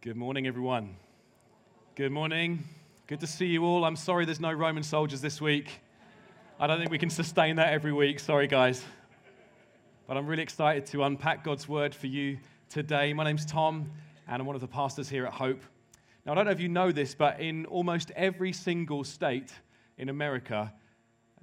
[0.00, 0.94] Good morning, everyone.
[1.96, 2.62] Good morning.
[3.08, 3.84] Good to see you all.
[3.84, 5.80] I'm sorry there's no Roman soldiers this week.
[6.60, 8.20] I don't think we can sustain that every week.
[8.20, 8.84] Sorry, guys.
[10.06, 12.38] But I'm really excited to unpack God's word for you
[12.68, 13.12] today.
[13.12, 13.90] My name's Tom,
[14.28, 15.64] and I'm one of the pastors here at Hope.
[16.24, 19.52] Now, I don't know if you know this, but in almost every single state
[19.96, 20.72] in America,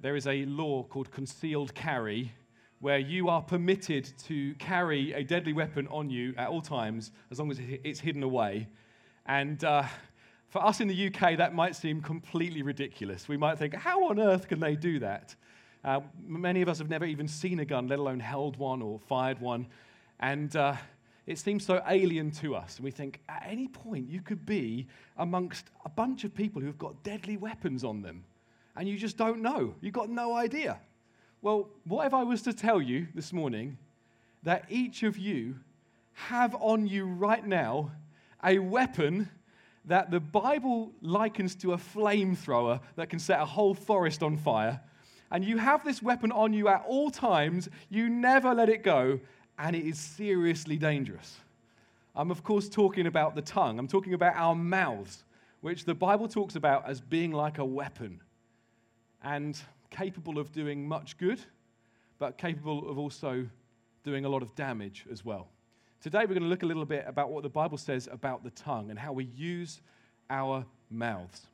[0.00, 2.32] there is a law called concealed carry
[2.80, 7.38] where you are permitted to carry a deadly weapon on you at all times as
[7.38, 8.68] long as it's hidden away.
[9.26, 9.84] And uh,
[10.48, 13.28] for us in the UK, that might seem completely ridiculous.
[13.28, 15.34] We might think, how on earth can they do that?
[15.84, 18.98] Uh, many of us have never even seen a gun, let alone held one or
[18.98, 19.66] fired one.
[20.20, 20.74] And uh,
[21.26, 22.76] it seems so alien to us.
[22.76, 24.86] And we think, at any point, you could be
[25.16, 28.24] amongst a bunch of people who've got deadly weapons on them.
[28.76, 29.74] And you just don't know.
[29.80, 30.78] You've got no idea.
[31.42, 33.76] Well, what if I was to tell you this morning
[34.42, 35.56] that each of you
[36.14, 37.90] have on you right now
[38.42, 39.28] a weapon
[39.84, 44.80] that the Bible likens to a flamethrower that can set a whole forest on fire?
[45.30, 49.20] And you have this weapon on you at all times, you never let it go,
[49.58, 51.36] and it is seriously dangerous.
[52.14, 53.78] I'm, of course, talking about the tongue.
[53.78, 55.24] I'm talking about our mouths,
[55.60, 58.20] which the Bible talks about as being like a weapon.
[59.22, 59.60] And
[59.96, 61.40] capable of doing much good,
[62.18, 63.46] but capable of also
[64.04, 65.48] doing a lot of damage as well.
[66.00, 68.50] Today, we're going to look a little bit about what the Bible says about the
[68.50, 69.80] tongue and how we use
[70.28, 71.46] our mouths.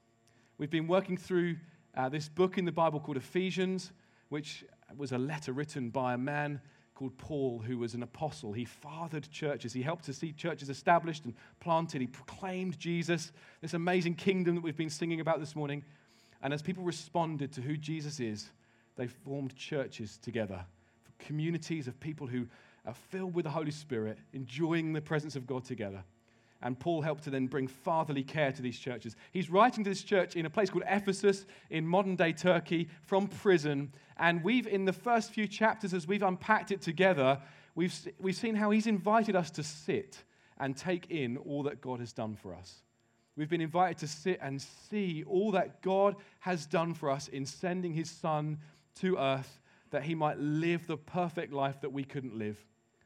[0.59, 1.57] We've been working through
[1.97, 3.93] uh, this book in the Bible called Ephesians,
[4.29, 4.65] which
[4.97, 6.61] was a letter written by a man
[6.95, 8.53] called Paul, who was an apostle.
[8.53, 9.73] He fathered churches.
[9.73, 12.01] He helped to see churches established and planted.
[12.01, 15.85] He proclaimed Jesus, this amazing kingdom that we've been singing about this morning.
[16.43, 18.51] And as people responded to who Jesus is,
[18.97, 20.65] they formed churches together,
[21.19, 22.47] communities of people who
[22.85, 26.03] are filled with the Holy Spirit, enjoying the presence of God together.
[26.63, 29.17] And Paul helped to then bring fatherly care to these churches.
[29.33, 33.27] He's writing to this church in a place called Ephesus in modern day Turkey from
[33.27, 33.93] prison.
[34.17, 37.41] And we've, in the first few chapters, as we've unpacked it together,
[37.75, 40.23] we've, we've seen how he's invited us to sit
[40.59, 42.83] and take in all that God has done for us.
[43.37, 47.47] We've been invited to sit and see all that God has done for us in
[47.47, 48.59] sending his Son
[49.01, 49.61] to earth
[49.91, 52.59] that he might live the perfect life that we couldn't live,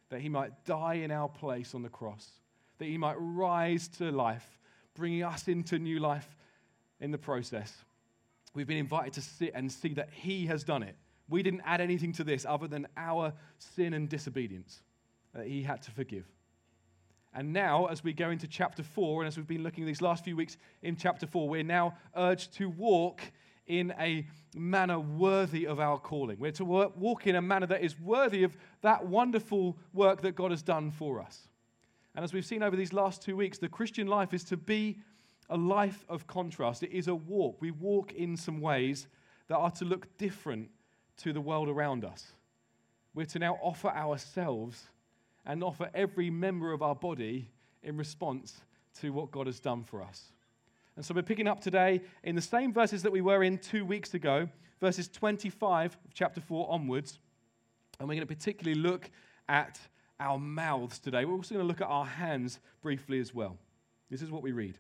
[0.09, 2.28] that he might die in our place on the cross,
[2.78, 4.59] that he might rise to life,
[4.94, 6.37] bringing us into new life
[7.00, 7.72] in the process.
[8.54, 10.97] We've been invited to sit and see that he has done it.
[11.28, 14.81] We didn't add anything to this other than our sin and disobedience
[15.34, 16.25] that he had to forgive.
[17.37, 20.25] And now, as we go into chapter 4, and as we've been looking these last
[20.25, 23.21] few weeks in chapter 4, we're now urged to walk
[23.67, 26.39] in a manner worthy of our calling.
[26.39, 30.51] We're to walk in a manner that is worthy of that wonderful work that God
[30.51, 31.49] has done for us.
[32.15, 34.97] And as we've seen over these last two weeks, the Christian life is to be
[35.51, 36.83] a life of contrast.
[36.85, 37.61] It is a walk.
[37.61, 39.09] We walk in some ways
[39.49, 40.71] that are to look different
[41.19, 42.33] to the world around us.
[43.15, 44.87] We're to now offer ourselves
[45.47, 47.51] and offer every member of our body
[47.83, 48.61] in response
[49.01, 50.33] to what God has done for us.
[50.97, 53.85] And so we're picking up today in the same verses that we were in two
[53.85, 54.49] weeks ago,
[54.81, 57.19] verses 25 of chapter 4 onwards.
[57.99, 59.11] And we're going to particularly look
[59.49, 59.79] at
[60.19, 61.25] our mouths today.
[61.25, 63.59] We're also going to look at our hands briefly as well.
[64.11, 64.79] This is what we read.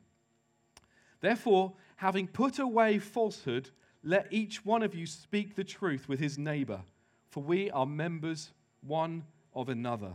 [1.20, 3.70] Therefore, having put away falsehood,
[4.02, 6.80] let each one of you speak the truth with his neighbor,
[7.28, 8.50] for we are members
[8.80, 9.24] one
[9.54, 10.14] of another.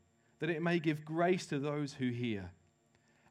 [0.41, 2.51] that it may give grace to those who hear.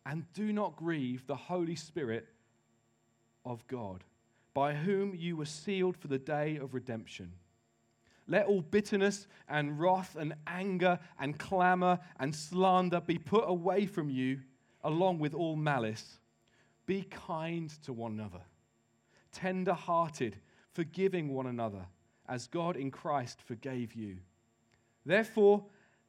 [0.06, 2.26] And do not grieve the Holy Spirit
[3.44, 4.04] of God,
[4.54, 7.32] by whom you were sealed for the day of redemption.
[8.28, 14.08] Let all bitterness and wrath and anger and clamor and slander be put away from
[14.08, 14.38] you,
[14.84, 16.20] along with all malice.
[16.86, 18.42] Be kind to one another,
[19.32, 20.36] tender hearted,
[20.74, 21.86] forgiving one another,
[22.28, 24.18] as God in Christ forgave you.
[25.04, 25.64] Therefore,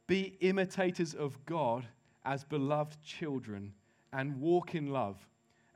[0.06, 1.86] be imitators of God
[2.24, 3.72] as beloved children
[4.12, 5.16] and walk in love,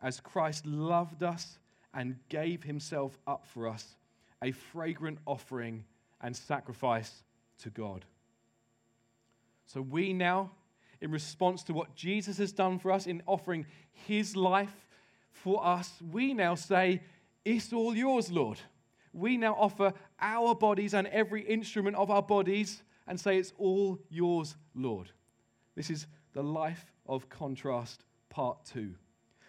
[0.02, 1.58] as Christ loved us
[1.94, 3.96] and gave himself up for us,
[4.42, 5.84] a fragrant offering
[6.20, 7.22] and sacrifice
[7.62, 8.04] to God.
[9.66, 10.50] So we now,
[11.00, 14.86] in response to what Jesus has done for us in offering his life
[15.32, 17.02] for us, we now say,
[17.44, 18.58] It's all yours, Lord.
[19.12, 23.98] We now offer our bodies and every instrument of our bodies and say, It's all
[24.08, 25.10] yours, Lord.
[25.74, 28.94] This is the life of contrast, part two.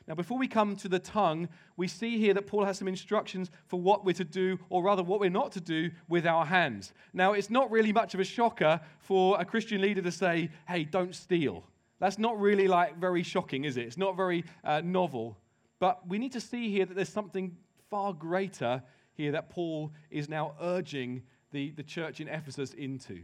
[0.07, 3.51] Now, before we come to the tongue, we see here that Paul has some instructions
[3.65, 6.94] for what we're to do, or rather, what we're not to do with our hands.
[7.12, 10.86] Now, it's not really much of a shocker for a Christian leader to say, hey,
[10.86, 11.65] don't steal.
[12.00, 13.86] That's not really like very shocking, is it?
[13.86, 15.38] It's not very uh, novel.
[15.80, 17.57] But we need to see here that there's something
[17.89, 18.81] far greater
[19.13, 23.24] here that Paul is now urging the, the church in Ephesus into.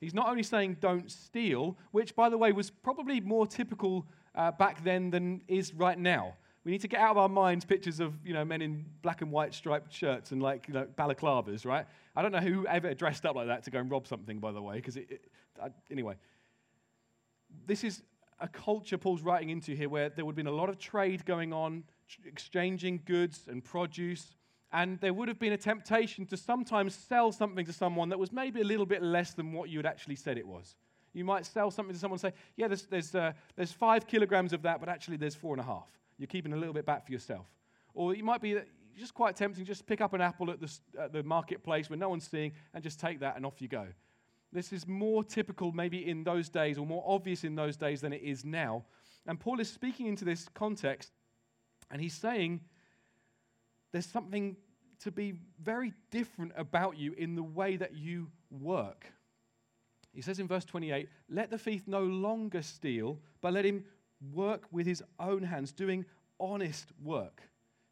[0.00, 4.50] He's not only saying don't steal, which, by the way, was probably more typical uh,
[4.50, 6.34] back then than is right now.
[6.64, 9.22] We need to get out of our minds pictures of you know men in black
[9.22, 11.86] and white striped shirts and like you know balaclavas, right?
[12.16, 14.52] I don't know who ever dressed up like that to go and rob something, by
[14.52, 14.98] the way, because
[15.90, 16.16] anyway.
[17.66, 18.02] This is
[18.38, 21.24] a culture Paul's writing into here where there would have been a lot of trade
[21.24, 21.84] going on,
[22.24, 24.36] exchanging goods and produce,
[24.72, 28.32] and there would have been a temptation to sometimes sell something to someone that was
[28.32, 30.76] maybe a little bit less than what you had actually said it was.
[31.12, 34.52] You might sell something to someone and say, Yeah, there's, there's, uh, there's five kilograms
[34.52, 35.88] of that, but actually there's four and a half.
[36.18, 37.46] You're keeping a little bit back for yourself.
[37.94, 38.58] Or you might be
[38.96, 42.08] just quite tempting, just pick up an apple at the, at the marketplace where no
[42.08, 43.86] one's seeing and just take that and off you go.
[44.52, 48.12] This is more typical maybe in those days or more obvious in those days than
[48.12, 48.84] it is now.
[49.26, 51.12] And Paul is speaking into this context
[51.90, 52.60] and he's saying
[53.92, 54.56] there's something
[55.00, 59.06] to be very different about you in the way that you work.
[60.12, 63.84] He says in verse 28 Let the thief no longer steal, but let him
[64.32, 66.04] work with his own hands, doing
[66.38, 67.42] honest work.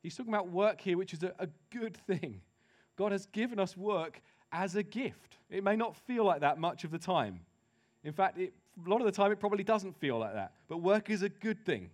[0.02, 2.40] He's talking about work here, which is a, a good thing.
[2.96, 4.20] God has given us work
[4.52, 5.38] as a gift.
[5.50, 7.40] It may not feel like that much of the time.
[8.04, 8.52] In fact, it,
[8.84, 10.52] a lot of the time, it probably doesn't feel like that.
[10.68, 11.90] But work is a good thing,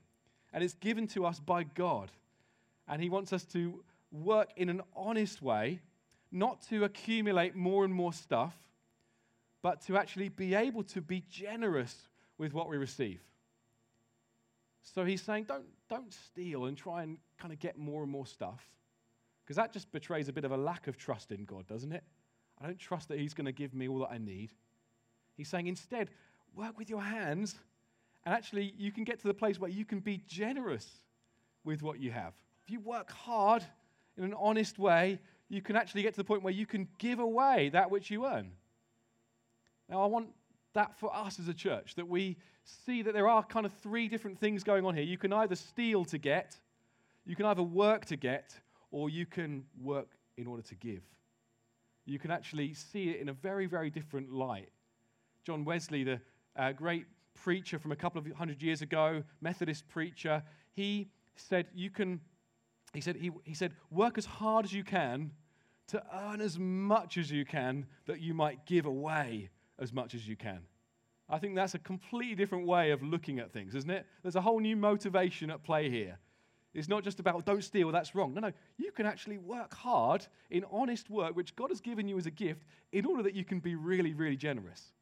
[0.52, 2.10] and it's given to us by God.
[2.88, 3.82] And He wants us to
[4.22, 5.80] work in an honest way,
[6.30, 8.54] not to accumulate more and more stuff,
[9.62, 12.08] but to actually be able to be generous
[12.38, 13.20] with what we receive.
[14.82, 18.26] So he's saying, don't, don't steal and try and kind of get more and more
[18.26, 18.62] stuff,
[19.44, 22.04] because that just betrays a bit of a lack of trust in God, doesn't it?
[22.60, 24.52] I don't trust that he's going to give me all that I need.
[25.36, 26.10] He's saying, instead,
[26.54, 27.56] work with your hands,
[28.24, 30.88] and actually, you can get to the place where you can be generous
[31.64, 32.32] with what you have.
[32.64, 33.64] If you work hard
[34.16, 37.18] in an honest way, you can actually get to the point where you can give
[37.18, 38.52] away that which you earn.
[39.88, 40.28] Now, I want
[40.72, 44.08] that for us as a church, that we see that there are kind of three
[44.08, 45.04] different things going on here.
[45.04, 46.58] You can either steal to get,
[47.26, 48.54] you can either work to get,
[48.90, 51.02] or you can work in order to give.
[52.06, 54.68] You can actually see it in a very, very different light.
[55.44, 56.20] John Wesley, the
[56.56, 61.90] uh, great preacher from a couple of hundred years ago, Methodist preacher, he said, You
[61.90, 62.20] can,
[62.94, 65.32] he said, he, he said, work as hard as you can
[65.88, 70.26] to earn as much as you can that you might give away as much as
[70.26, 70.60] you can.
[71.28, 74.06] I think that's a completely different way of looking at things, isn't it?
[74.22, 76.18] There's a whole new motivation at play here.
[76.74, 78.34] It's not just about don't steal, that's wrong.
[78.34, 82.18] No, no, you can actually work hard in honest work, which God has given you
[82.18, 84.92] as a gift, in order that you can be really, really generous.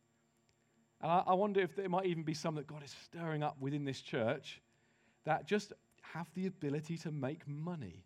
[1.00, 3.56] And I, I wonder if there might even be some that God is stirring up
[3.59, 4.61] within this church
[5.25, 5.73] that just
[6.03, 8.05] have the ability to make money.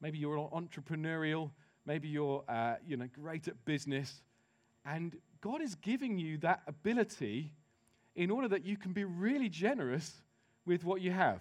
[0.00, 1.50] Maybe you're entrepreneurial,
[1.86, 4.22] maybe you're uh, you know, great at business,
[4.84, 7.52] and God is giving you that ability
[8.14, 10.22] in order that you can be really generous
[10.66, 11.40] with what you have,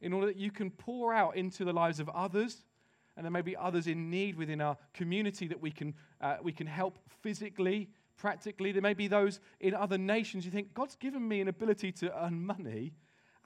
[0.00, 2.64] in order that you can pour out into the lives of others.
[3.16, 6.52] And there may be others in need within our community that we can, uh, we
[6.52, 8.72] can help physically, practically.
[8.72, 10.44] There may be those in other nations.
[10.44, 12.92] You think, God's given me an ability to earn money,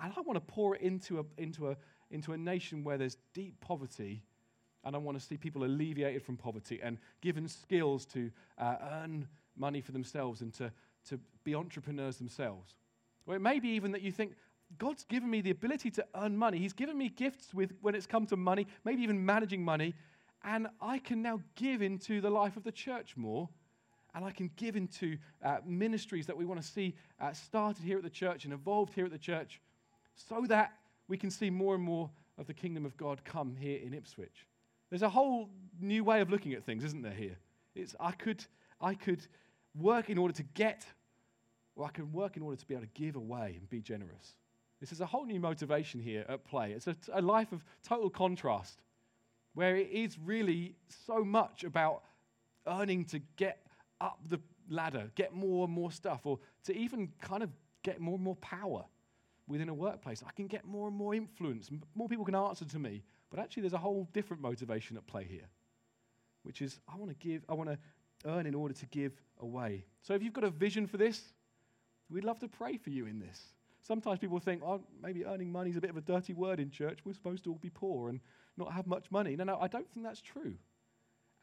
[0.00, 1.76] and I want to pour it into a, into a,
[2.10, 4.22] into a nation where there's deep poverty
[4.86, 9.26] and I want to see people alleviated from poverty and given skills to uh, earn
[9.56, 10.70] money for themselves and to,
[11.08, 12.76] to be entrepreneurs themselves.
[13.26, 14.34] Or it may be even that you think,
[14.78, 16.58] God's given me the ability to earn money.
[16.58, 19.94] He's given me gifts with when it's come to money, maybe even managing money,
[20.44, 23.48] and I can now give into the life of the church more,
[24.14, 27.98] and I can give into uh, ministries that we want to see uh, started here
[27.98, 29.60] at the church and evolved here at the church,
[30.16, 30.72] so that
[31.08, 34.46] we can see more and more of the kingdom of God come here in Ipswich.
[34.90, 35.48] There's a whole
[35.80, 37.12] new way of looking at things, isn't there?
[37.12, 37.38] Here,
[37.74, 38.44] it's I could
[38.80, 39.26] I could
[39.74, 40.86] work in order to get,
[41.74, 44.34] or I can work in order to be able to give away and be generous.
[44.80, 46.72] This is a whole new motivation here at play.
[46.72, 48.82] It's a, a life of total contrast,
[49.54, 52.02] where it is really so much about
[52.66, 53.66] earning to get
[54.00, 57.50] up the ladder, get more and more stuff, or to even kind of
[57.82, 58.84] get more and more power
[59.48, 60.22] within a workplace.
[60.26, 61.70] I can get more and more influence.
[61.94, 63.02] More people can answer to me.
[63.30, 65.48] But actually, there's a whole different motivation at play here,
[66.42, 67.78] which is I want to give, I want to
[68.24, 69.84] earn in order to give away.
[70.02, 71.20] So if you've got a vision for this,
[72.08, 73.40] we'd love to pray for you in this.
[73.82, 76.70] Sometimes people think, oh, maybe earning money is a bit of a dirty word in
[76.70, 77.00] church.
[77.04, 78.20] We're supposed to all be poor and
[78.56, 79.36] not have much money.
[79.36, 80.54] No, no, I don't think that's true.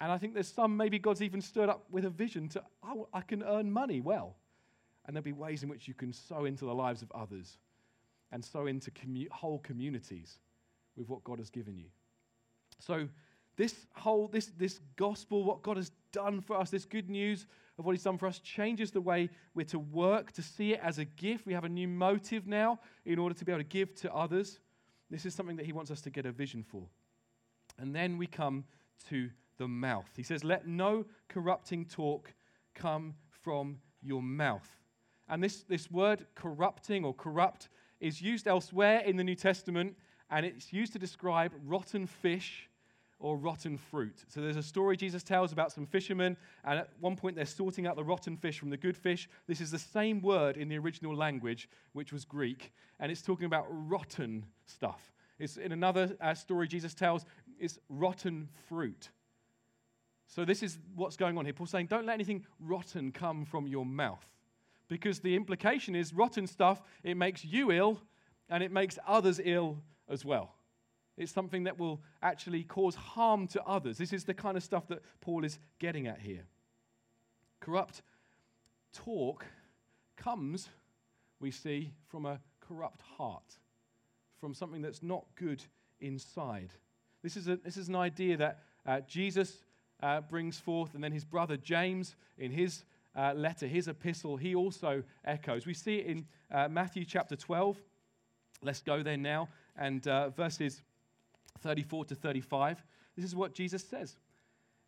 [0.02, 3.08] And I think there's some, maybe God's even stirred up with a vision to, oh,
[3.14, 4.36] I can earn money well.
[5.06, 7.58] And there'll be ways in which you can sow into the lives of others
[8.34, 10.40] and sow into commu- whole communities
[10.98, 11.86] with what God has given you.
[12.80, 13.08] So,
[13.56, 17.46] this whole, this, this gospel, what God has done for us, this good news
[17.78, 20.80] of what He's done for us, changes the way we're to work, to see it
[20.82, 21.46] as a gift.
[21.46, 24.60] We have a new motive now in order to be able to give to others.
[25.12, 26.88] This is something that He wants us to get a vision for.
[27.78, 28.64] And then we come
[29.10, 30.10] to the mouth.
[30.18, 32.34] He says, Let no corrupting talk
[32.74, 34.68] come from your mouth.
[35.30, 37.70] And this, this word corrupting or corrupt
[38.04, 39.96] is used elsewhere in the New Testament,
[40.30, 42.70] and it's used to describe rotten fish
[43.18, 44.26] or rotten fruit.
[44.28, 47.88] So there's a story Jesus tells about some fishermen, and at one point they're sorting
[47.88, 49.30] out the rotten fish from the good fish.
[49.48, 53.46] This is the same word in the original language, which was Greek, and it's talking
[53.46, 55.14] about rotten stuff.
[55.40, 57.26] It's in another uh, story Jesus tells,
[57.58, 59.10] it's rotten fruit.
[60.28, 61.54] So this is what's going on here.
[61.54, 64.26] Paul's saying, don't let anything rotten come from your mouth.
[64.88, 68.02] Because the implication is rotten stuff, it makes you ill
[68.50, 69.78] and it makes others ill
[70.10, 70.56] as well.
[71.18, 73.98] It's something that will actually cause harm to others.
[73.98, 76.46] This is the kind of stuff that Paul is getting at here.
[77.60, 78.02] Corrupt
[78.94, 79.46] talk
[80.18, 80.70] comes,
[81.40, 83.58] we see, from a corrupt heart,
[84.40, 85.64] from something that's not good
[86.02, 86.72] inside.
[87.22, 89.64] This is, a, this is an idea that uh, Jesus
[90.02, 92.84] uh, brings forth, and then his brother James, in his
[93.16, 95.66] uh, letter, his epistle, he also echoes.
[95.66, 97.78] We see it in uh, Matthew chapter 12.
[98.62, 100.82] Let's go there now, and uh, verses
[101.62, 102.84] 34 to 35.
[103.16, 104.18] This is what Jesus says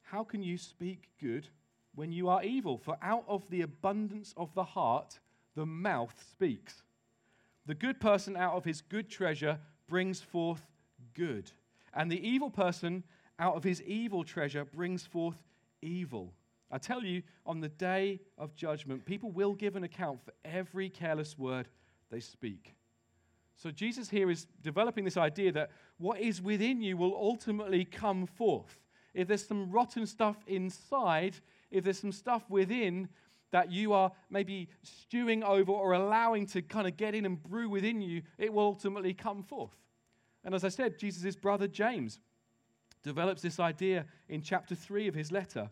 [0.02, 1.48] How can you speak good
[1.94, 2.78] when you are evil?
[2.78, 5.20] For out of the abundance of the heart,
[5.56, 6.84] the mouth speaks.
[7.66, 10.62] The good person out of his good treasure brings forth
[11.14, 11.52] good,
[11.94, 13.04] and the evil person
[13.40, 15.42] out of his evil treasure brings forth
[15.82, 16.34] evil.
[16.72, 20.90] I tell you, on the day of judgment, people will give an account for every
[20.90, 21.68] careless word
[22.10, 22.76] they speak.
[23.56, 28.26] So, Jesus here is developing this idea that what is within you will ultimately come
[28.26, 28.80] forth.
[29.14, 31.36] If there's some rotten stuff inside,
[31.72, 33.08] if there's some stuff within
[33.52, 37.70] that you are maybe stewing over or allowing to kind of get in and brew
[37.70, 39.78] within you, it will ultimately come forth.
[40.44, 42.20] And as I said, Jesus' brother James
[43.02, 45.70] develops this idea in chapter 3 of his letter.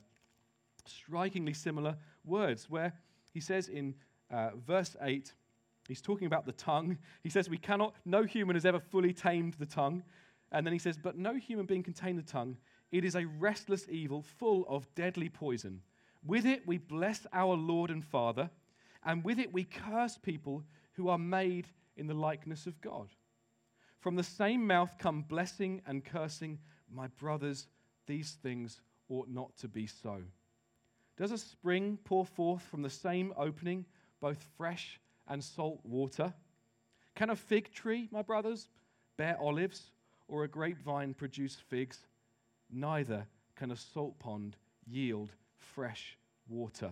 [0.86, 2.94] Strikingly similar words, where
[3.34, 3.96] he says in
[4.32, 5.34] uh, verse 8,
[5.88, 6.98] He's talking about the tongue.
[7.24, 10.04] He says, We cannot, no human has ever fully tamed the tongue.
[10.52, 12.58] And then he says, But no human being can tame the tongue.
[12.92, 15.82] It is a restless evil full of deadly poison.
[16.26, 18.50] With it we bless our Lord and Father,
[19.04, 20.64] and with it we curse people
[20.94, 23.10] who are made in the likeness of God.
[24.00, 26.60] From the same mouth come blessing and cursing.
[26.90, 27.68] My brothers,
[28.06, 30.22] these things ought not to be so.
[31.18, 33.86] Does a spring pour forth from the same opening
[34.20, 36.34] both fresh and salt water?
[37.16, 38.68] Can a fig tree, my brothers,
[39.18, 39.92] bear olives,
[40.28, 42.00] or a grapevine produce figs?
[42.72, 44.56] Neither can a salt pond
[44.88, 46.18] yield fresh
[46.48, 46.92] water.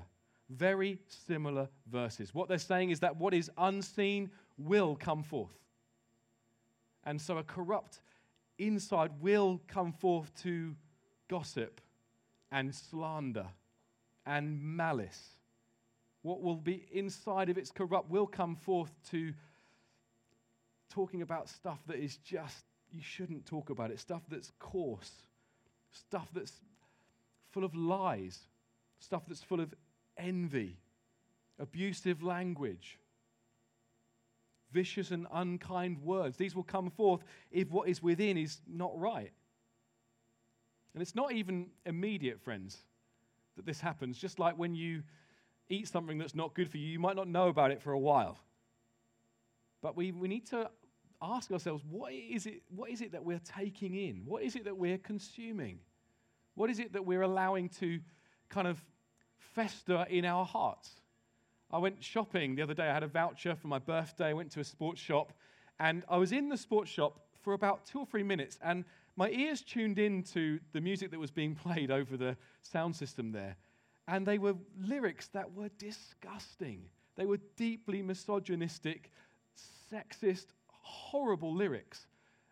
[0.49, 2.35] Very similar verses.
[2.35, 5.57] What they're saying is that what is unseen will come forth.
[7.03, 8.01] And so a corrupt
[8.59, 10.75] inside will come forth to
[11.27, 11.81] gossip
[12.51, 13.47] and slander
[14.31, 15.31] and malice.
[16.21, 19.33] What will be inside of its corrupt will come forth to
[20.89, 25.11] talking about stuff that is just, you shouldn't talk about it, stuff that's coarse,
[25.91, 26.53] stuff that's
[27.51, 28.39] full of lies,
[28.99, 29.73] stuff that's full of
[30.17, 30.77] envy,
[31.59, 32.99] abusive language,
[34.71, 36.37] vicious and unkind words.
[36.37, 37.21] These will come forth
[37.51, 39.31] if what is within is not right.
[40.93, 42.77] And it's not even immediate, friends,
[43.55, 44.17] that this happens.
[44.17, 45.03] Just like when you
[45.69, 47.99] eat something that's not good for you, you might not know about it for a
[47.99, 48.39] while.
[49.81, 50.69] But we, we need to
[51.21, 54.23] ask ourselves what is, it, what is it that we're taking in?
[54.25, 55.79] What is it that we're consuming?
[56.55, 57.99] What is it that we're allowing to
[58.49, 58.83] kind of
[59.37, 61.01] fester in our hearts?
[61.71, 62.89] I went shopping the other day.
[62.89, 64.25] I had a voucher for my birthday.
[64.25, 65.31] I went to a sports shop,
[65.79, 68.83] and I was in the sports shop for about two or three minutes, and
[69.15, 73.31] my ears tuned in to the music that was being played over the sound system
[73.31, 73.55] there.
[74.07, 76.83] And they were lyrics that were disgusting.
[77.15, 79.11] They were deeply misogynistic,
[79.91, 82.07] sexist, horrible lyrics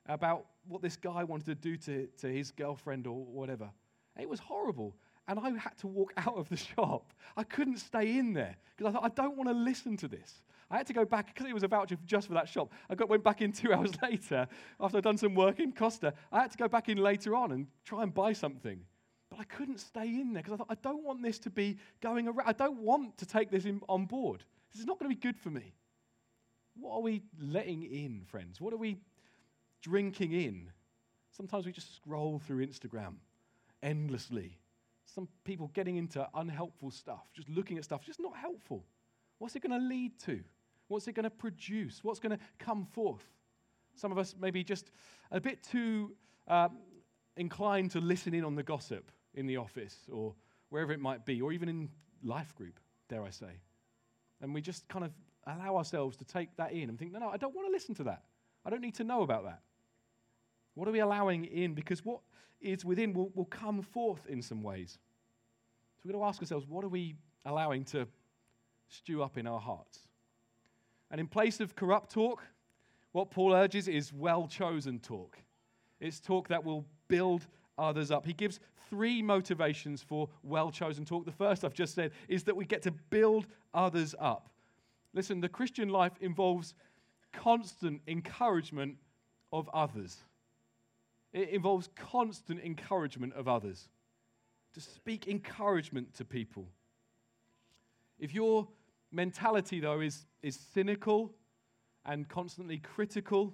[0.08, 3.70] about what this guy wanted to do to, to his girlfriend or whatever.
[4.20, 4.96] It was horrible.
[5.28, 7.14] And I had to walk out of the shop.
[7.38, 10.42] I couldn't stay in there because I thought, I don't want to listen to this.
[10.72, 12.72] I had to go back because it was a voucher just for that shop.
[12.90, 14.48] I got, went back in two hours later
[14.80, 16.14] after I'd done some work in Costa.
[16.32, 18.80] I had to go back in later on and try and buy something.
[19.30, 21.78] But I couldn't stay in there because I thought, I don't want this to be
[22.02, 22.48] going around.
[22.48, 24.44] I don't want to take this in, on board.
[24.72, 25.74] This is not going to be good for me.
[26.76, 28.62] What are we letting in, friends?
[28.62, 28.98] What are we
[29.82, 30.72] drinking in?
[31.32, 33.16] Sometimes we just scroll through Instagram
[33.84, 34.58] endlessly.
[35.06, 38.86] Some people getting into unhelpful stuff, just looking at stuff, just not helpful.
[39.40, 40.44] What's it going to lead to?
[40.90, 42.04] What's it going to produce?
[42.04, 43.24] What's going to come forth?
[43.96, 44.92] Some of us maybe just
[45.32, 46.14] a bit too
[46.48, 46.78] um,
[47.38, 50.36] inclined to listen in on the gossip in the office or
[50.70, 51.90] wherever it might be, or even in
[52.24, 53.62] life group, dare I say.
[54.42, 55.12] And we just kind of
[55.48, 57.96] allow ourselves to take that in and think, no, no, I don't want to listen
[57.96, 58.24] to that.
[58.66, 59.62] I don't need to know about that.
[60.76, 61.74] What are we allowing in?
[61.74, 62.20] Because what
[62.62, 64.98] is within will, will come forth in some ways.
[65.98, 67.16] So we've got to ask ourselves, what are we
[67.46, 68.08] allowing to
[68.88, 70.00] stew up in our hearts?
[71.12, 72.44] And in place of corrupt talk,
[73.12, 75.38] what Paul urges is well chosen talk.
[76.00, 77.48] It's talk that will build
[77.78, 78.26] others up.
[78.26, 81.26] He gives three motivations for well chosen talk.
[81.26, 84.50] The first I've just said is that we get to build others up.
[85.14, 86.76] Listen, the Christian life involves
[87.32, 88.98] constant encouragement
[89.52, 90.18] of others.
[91.34, 93.90] It involves constant encouragement of others.
[94.74, 96.68] To speak encouragement to people.
[98.20, 98.68] If your
[99.12, 101.34] mentality, though, is, is cynical
[102.06, 103.54] and constantly critical,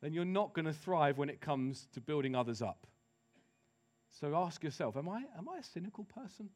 [0.00, 2.86] then you're not going to thrive when it comes to building others up.
[4.10, 6.50] So ask yourself am I, am I a cynical person?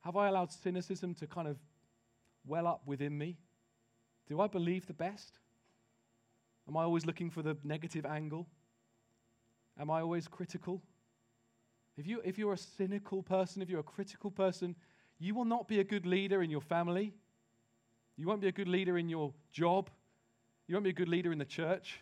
[0.00, 1.58] Have I allowed cynicism to kind of
[2.46, 3.38] well up within me?
[4.28, 5.38] Do I believe the best?
[6.68, 8.48] Am I always looking for the negative angle?
[9.78, 10.82] Am I always critical?
[11.96, 14.74] If, you, if you're a cynical person, if you're a critical person,
[15.18, 17.14] you will not be a good leader in your family.
[18.16, 19.90] You won't be a good leader in your job.
[20.66, 22.00] You won't be a good leader in the church.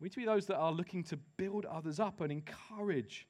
[0.00, 3.26] We need to be those that are looking to build others up and encourage.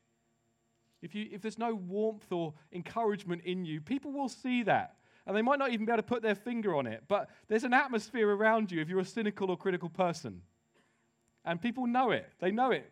[1.03, 4.97] If, you, if there's no warmth or encouragement in you, people will see that.
[5.27, 7.65] And they might not even be able to put their finger on it, but there's
[7.65, 10.43] an atmosphere around you if you're a cynical or critical person.
[11.45, 12.29] And people know it.
[12.41, 12.91] They know it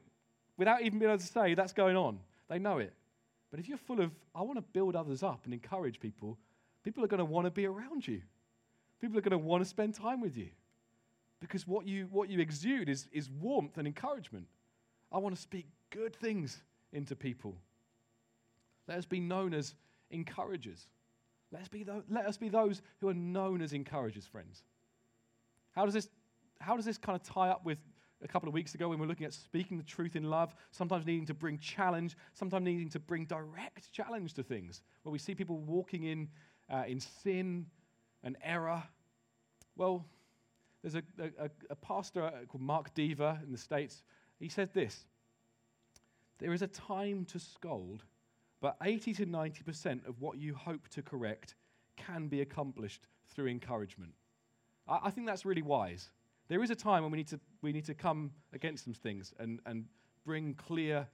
[0.57, 2.19] without even being able to say that's going on.
[2.49, 2.93] They know it.
[3.51, 6.39] But if you're full of, I want to build others up and encourage people,
[6.83, 8.23] people are going to want to be around you.
[9.05, 10.49] People are going to want to spend time with you.
[11.39, 14.47] Because what you, what you exude is, is warmth and encouragement.
[15.13, 17.55] I want to speak good things into people.
[18.89, 19.75] Let us be known as
[20.11, 20.87] encouragers.
[21.53, 24.63] Let us be, let us be those who are known as encouragers, friends.
[25.73, 26.09] How does, this,
[26.59, 27.77] how does this kind of tie up with
[28.23, 30.55] a couple of weeks ago when we were looking at speaking the truth in love,
[30.71, 35.19] sometimes needing to bring challenge, sometimes needing to bring direct challenge to things, where we
[35.19, 36.27] see people walking in,
[36.73, 37.67] uh, in sin
[38.25, 38.83] and error.
[39.77, 40.05] Well,
[40.83, 44.03] there's a, a, a pastor called Mark Dever in the States.
[44.39, 45.07] He said this
[46.39, 48.05] There is a time to scold,
[48.61, 51.55] but 80 to 90% of what you hope to correct
[51.97, 54.13] can be accomplished through encouragement.
[54.87, 56.11] I, I think that's really wise.
[56.49, 59.33] There is a time when we need to, we need to come against some things
[59.39, 59.87] and, and
[60.27, 61.07] bring clear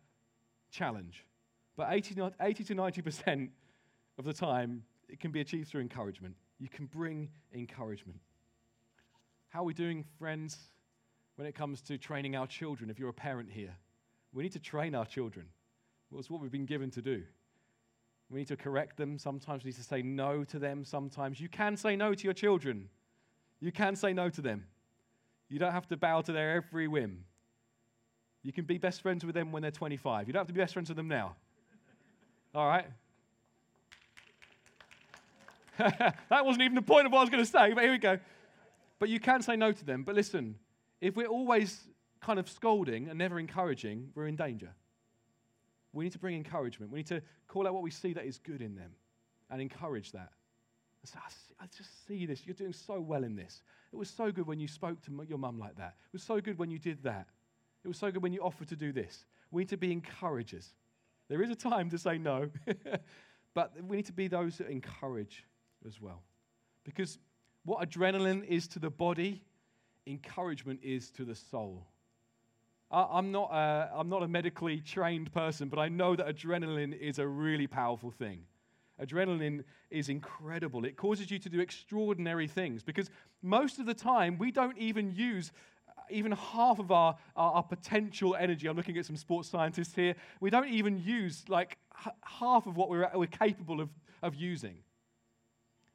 [0.70, 1.24] challenge.
[1.76, 3.48] But 80, 80 to 90%
[4.18, 6.34] of the time, it can be achieved through encouragement.
[6.58, 8.20] You can bring encouragement.
[9.50, 10.56] How are we doing, friends,
[11.34, 12.88] when it comes to training our children?
[12.88, 13.74] If you're a parent here,
[14.32, 15.46] we need to train our children.
[16.10, 17.24] Well, it's what we've been given to do.
[18.30, 19.18] We need to correct them.
[19.18, 20.84] Sometimes we need to say no to them.
[20.84, 22.88] Sometimes you can say no to your children.
[23.58, 24.66] You can say no to them.
[25.48, 27.24] You don't have to bow to their every whim.
[28.44, 30.28] You can be best friends with them when they're 25.
[30.28, 31.34] You don't have to be best friends with them now.
[32.54, 32.86] All right?
[35.78, 37.98] that wasn't even the point of what I was going to say, but here we
[37.98, 38.18] go.
[39.00, 40.04] But you can say no to them.
[40.04, 40.56] But listen,
[41.00, 41.80] if we're always
[42.20, 44.70] kind of scolding and never encouraging, we're in danger.
[45.92, 46.92] We need to bring encouragement.
[46.92, 48.92] We need to call out what we see that is good in them
[49.50, 50.30] and encourage that.
[51.02, 52.46] I, see, I just see this.
[52.46, 53.62] You're doing so well in this.
[53.90, 55.94] It was so good when you spoke to your mum like that.
[56.06, 57.26] It was so good when you did that.
[57.82, 59.24] It was so good when you offered to do this.
[59.50, 60.74] We need to be encouragers.
[61.28, 62.50] There is a time to say no,
[63.54, 65.44] but we need to be those that encourage
[65.86, 66.22] as well.
[66.84, 67.18] Because
[67.64, 69.42] what adrenaline is to the body,
[70.06, 71.86] encouragement is to the soul.
[72.92, 77.20] I'm not, a, I'm not a medically trained person, but I know that adrenaline is
[77.20, 78.42] a really powerful thing.
[79.00, 80.84] Adrenaline is incredible.
[80.84, 83.08] It causes you to do extraordinary things because
[83.42, 85.52] most of the time we don't even use
[85.88, 88.66] uh, even half of our, our, our, potential energy.
[88.66, 90.16] I'm looking at some sports scientists here.
[90.40, 93.88] We don't even use like h- half of what we're, we're capable of,
[94.22, 94.78] of using.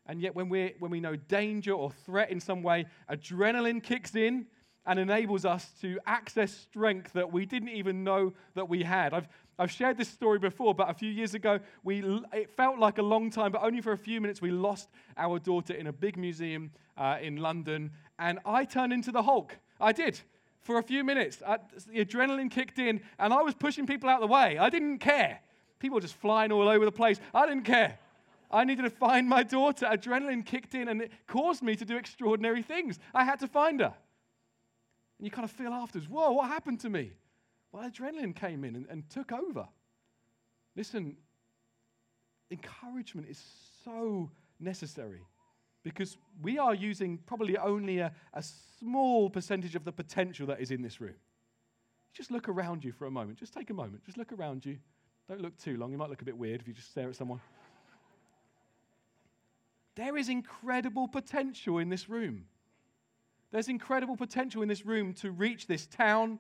[0.08, 4.16] And yet, when, we when we know danger or threat in some way, adrenaline kicks
[4.16, 4.46] in
[4.86, 9.14] and enables us to access strength that we didn't even know that we had.
[9.14, 12.98] I've, I've shared this story before, but a few years ago, we, it felt like
[12.98, 15.94] a long time, but only for a few minutes, we lost our daughter in a
[15.94, 19.58] big museum uh, in London, and I turned into the Hulk.
[19.80, 20.20] I did.
[20.62, 24.22] For a few minutes, I, the adrenaline kicked in, and I was pushing people out
[24.22, 24.58] of the way.
[24.58, 25.40] I didn't care.
[25.80, 27.20] People were just flying all over the place.
[27.34, 27.98] I didn't care.
[28.52, 29.86] I needed to find my daughter.
[29.86, 33.00] Adrenaline kicked in, and it caused me to do extraordinary things.
[33.14, 33.94] I had to find her.
[35.18, 37.12] And you kind of feel afterwards, whoa, what happened to me?
[37.72, 39.68] Well, adrenaline came in and, and took over.
[40.76, 41.16] Listen,
[42.52, 43.42] encouragement is
[43.84, 44.30] so
[44.60, 45.22] necessary
[45.84, 48.44] because we are using probably only a, a
[48.80, 51.16] small percentage of the potential that is in this room.
[52.14, 53.38] Just look around you for a moment.
[53.38, 54.04] Just take a moment.
[54.06, 54.78] Just look around you.
[55.28, 55.92] Don't look too long.
[55.92, 57.42] You might look a bit weird if you just stare at someone.
[59.96, 62.46] There is incredible potential in this room.
[63.52, 66.40] There's incredible potential in this room to reach this town,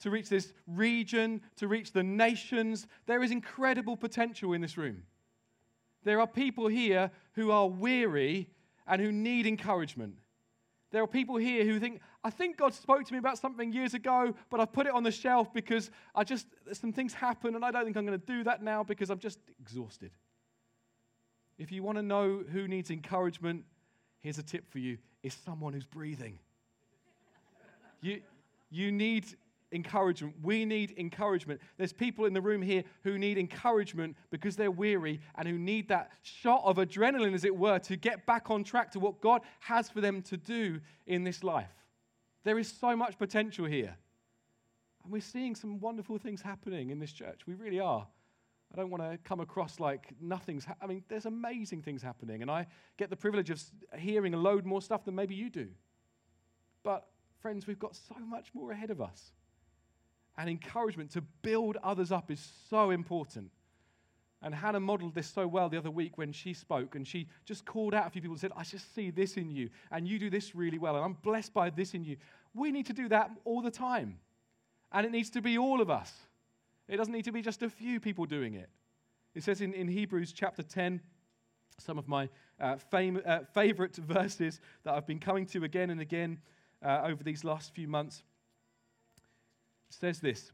[0.00, 2.86] to reach this region, to reach the nations.
[3.06, 5.02] There is incredible potential in this room.
[6.04, 8.48] There are people here who are weary
[8.86, 10.16] and who need encouragement.
[10.90, 13.94] There are people here who think, I think God spoke to me about something years
[13.94, 17.64] ago, but I've put it on the shelf because I just, some things happen and
[17.64, 20.12] I don't think I'm going to do that now because I'm just exhausted.
[21.58, 23.64] If you want to know who needs encouragement,
[24.20, 26.38] here's a tip for you it's someone who's breathing.
[28.02, 28.20] You,
[28.70, 29.24] you need
[29.72, 30.34] encouragement.
[30.42, 31.60] We need encouragement.
[31.78, 35.88] There's people in the room here who need encouragement because they're weary and who need
[35.88, 39.42] that shot of adrenaline, as it were, to get back on track to what God
[39.60, 41.72] has for them to do in this life.
[42.44, 43.96] There is so much potential here.
[45.02, 47.46] And we're seeing some wonderful things happening in this church.
[47.46, 48.06] We really are.
[48.74, 50.64] I don't want to come across like nothing's.
[50.64, 53.62] Ha- I mean, there's amazing things happening, and I get the privilege of
[53.96, 55.68] hearing a load more stuff than maybe you do.
[56.82, 57.06] But
[57.44, 59.32] Friends, we've got so much more ahead of us.
[60.38, 63.50] And encouragement to build others up is so important.
[64.40, 67.66] And Hannah modeled this so well the other week when she spoke, and she just
[67.66, 70.18] called out a few people and said, I just see this in you, and you
[70.18, 72.16] do this really well, and I'm blessed by this in you.
[72.54, 74.20] We need to do that all the time.
[74.90, 76.14] And it needs to be all of us.
[76.88, 78.68] It doesn't need to be just a few people doing it.
[79.34, 81.00] It says in, in Hebrews chapter 10,
[81.78, 82.28] some of my
[82.60, 86.38] uh, fam- uh, favorite verses that I've been coming to again and again
[86.84, 88.22] uh, over these last few months.
[89.88, 90.52] It says this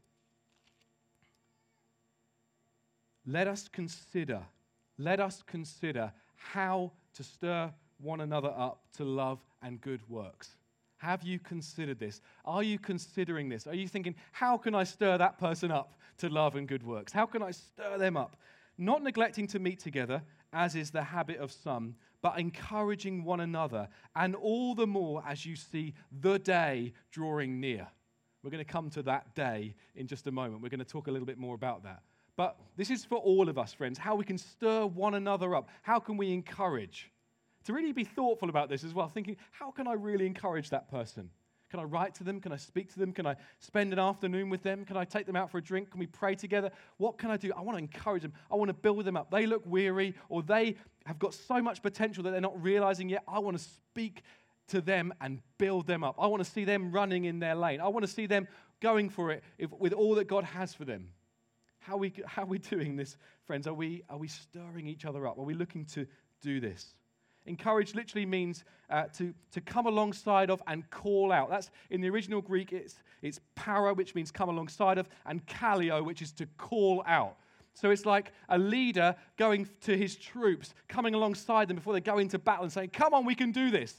[3.25, 4.41] Let us consider,
[4.97, 10.55] let us consider how to stir one another up to love and good works.
[11.01, 12.21] Have you considered this?
[12.45, 13.65] Are you considering this?
[13.65, 17.11] Are you thinking, how can I stir that person up to love and good works?
[17.11, 18.35] How can I stir them up?
[18.77, 20.21] Not neglecting to meet together,
[20.53, 25.43] as is the habit of some, but encouraging one another, and all the more as
[25.43, 27.87] you see the day drawing near.
[28.43, 30.61] We're going to come to that day in just a moment.
[30.61, 32.03] We're going to talk a little bit more about that.
[32.35, 35.67] But this is for all of us, friends, how we can stir one another up.
[35.81, 37.10] How can we encourage?
[37.65, 40.89] To really be thoughtful about this as well, thinking, how can I really encourage that
[40.89, 41.29] person?
[41.69, 42.41] Can I write to them?
[42.41, 43.13] Can I speak to them?
[43.13, 44.83] Can I spend an afternoon with them?
[44.83, 45.91] Can I take them out for a drink?
[45.91, 46.69] Can we pray together?
[46.97, 47.51] What can I do?
[47.55, 48.33] I want to encourage them.
[48.51, 49.31] I want to build them up.
[49.31, 53.23] They look weary or they have got so much potential that they're not realizing yet.
[53.25, 54.23] I want to speak
[54.67, 56.15] to them and build them up.
[56.19, 57.79] I want to see them running in their lane.
[57.79, 58.49] I want to see them
[58.81, 61.07] going for it if, with all that God has for them.
[61.79, 63.65] How are, we, how are we doing this, friends?
[63.65, 65.37] Are we, are we stirring each other up?
[65.37, 66.05] Are we looking to
[66.41, 66.95] do this?
[67.45, 71.49] Encourage literally means uh, to, to come alongside of and call out.
[71.49, 76.05] That's in the original Greek, it's, it's para, which means come alongside of, and kaleo,
[76.05, 77.37] which is to call out.
[77.73, 82.17] So it's like a leader going to his troops, coming alongside them before they go
[82.17, 83.95] into battle and saying, Come on, we can do this.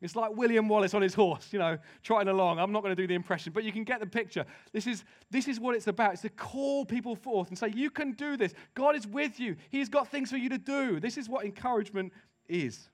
[0.00, 2.60] It's like William Wallace on his horse, you know, trotting along.
[2.60, 4.44] I'm not going to do the impression, but you can get the picture.
[4.72, 6.12] This is, this is what it's about.
[6.12, 8.54] It's to call people forth and say, You can do this.
[8.74, 9.56] God is with you.
[9.70, 11.00] He's got things for you to do.
[11.00, 12.12] This is what encouragement
[12.48, 12.88] is.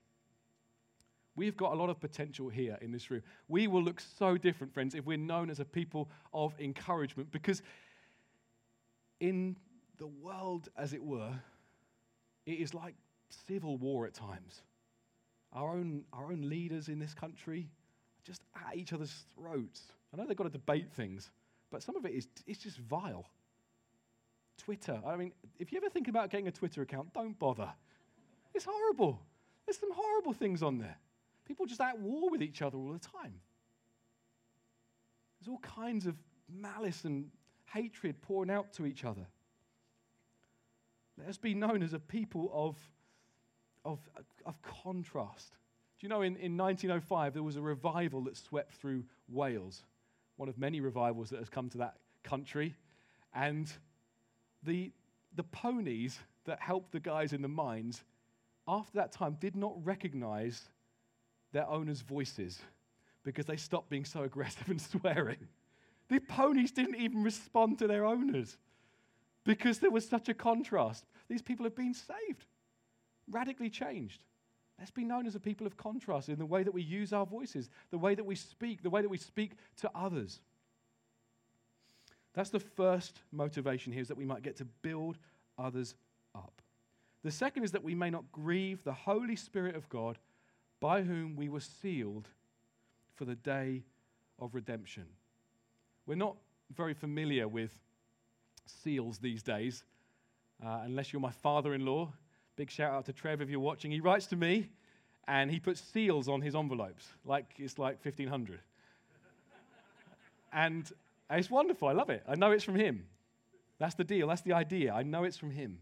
[1.35, 3.21] We've got a lot of potential here in this room.
[3.47, 7.61] We will look so different, friends, if we're known as a people of encouragement, because
[9.19, 9.57] in
[9.97, 11.33] the world, as it were,
[12.45, 12.95] it is like
[13.47, 14.61] civil war at times.
[15.51, 17.69] Our own, our own leaders in this country
[18.17, 19.81] are just at each other's throats.
[20.13, 21.31] I know they've got to debate things,
[21.71, 23.25] but some of it is it's just vile.
[24.57, 25.01] Twitter.
[25.05, 27.69] I mean, if you ever think about getting a Twitter account, don't bother.
[28.53, 29.19] It's horrible.
[29.65, 30.97] There's some horrible things on there.
[31.45, 33.39] People just at war with each other all the time.
[35.39, 36.15] There's all kinds of
[36.49, 37.29] malice and
[37.73, 39.27] hatred pouring out to each other.
[41.17, 42.77] Let us be known as a people of,
[43.83, 43.99] of,
[44.45, 45.51] of contrast.
[45.99, 49.83] Do you know, in, in 1905, there was a revival that swept through Wales,
[50.35, 52.75] one of many revivals that has come to that country.
[53.33, 53.71] And
[54.63, 54.91] the,
[55.35, 58.03] the ponies that helped the guys in the mines,
[58.67, 60.69] after that time, did not recognize
[61.51, 62.59] their owners' voices
[63.23, 65.47] because they stopped being so aggressive and swearing.
[66.09, 68.57] The ponies didn't even respond to their owners
[69.43, 71.05] because there was such a contrast.
[71.27, 72.45] These people have been saved,
[73.29, 74.23] radically changed.
[74.77, 77.25] Let's be known as a people of contrast in the way that we use our
[77.25, 80.41] voices, the way that we speak, the way that we speak to others.
[82.33, 85.17] That's the first motivation here, is that we might get to build
[85.57, 85.95] others
[86.35, 86.61] up.
[87.25, 90.19] The second is that we may not grieve the Holy Spirit of God
[90.79, 92.27] by whom we were sealed
[93.15, 93.81] for the day
[94.37, 95.07] of redemption.
[96.05, 96.35] We're not
[96.75, 97.71] very familiar with
[98.67, 99.85] seals these days,
[100.63, 102.13] uh, unless you're my father in law.
[102.57, 103.89] Big shout out to Trev if you're watching.
[103.89, 104.69] He writes to me
[105.27, 108.59] and he puts seals on his envelopes, like it's like 1500.
[110.53, 110.91] and
[111.31, 111.87] it's wonderful.
[111.87, 112.21] I love it.
[112.27, 113.07] I know it's from him.
[113.79, 114.27] That's the deal.
[114.27, 114.93] That's the idea.
[114.93, 115.79] I know it's from him.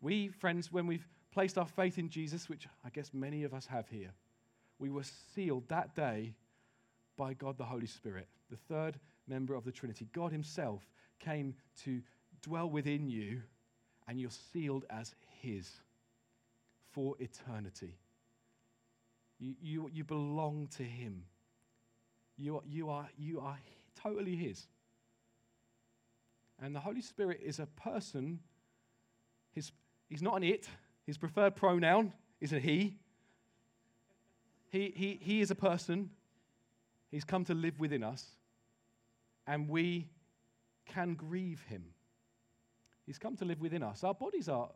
[0.00, 3.66] We, friends, when we've placed our faith in Jesus, which I guess many of us
[3.66, 4.12] have here,
[4.78, 6.34] we were sealed that day
[7.16, 10.08] by God the Holy Spirit, the third member of the Trinity.
[10.12, 10.82] God Himself
[11.18, 12.00] came to
[12.42, 13.42] dwell within you,
[14.06, 15.68] and you're sealed as His
[16.92, 17.98] for eternity.
[19.38, 21.24] You, you, you belong to Him.
[22.36, 23.58] You are, you, are, you are
[24.00, 24.66] totally His.
[26.60, 28.40] And the Holy Spirit is a person.
[29.52, 29.72] His,
[30.08, 30.68] he's not an it.
[31.06, 32.98] His preferred pronoun is a he.
[34.70, 36.10] He, he, he is a person.
[37.10, 38.24] He's come to live within us.
[39.46, 40.10] And we
[40.86, 41.84] can grieve him.
[43.06, 44.04] He's come to live within us.
[44.04, 44.68] Our bodies are,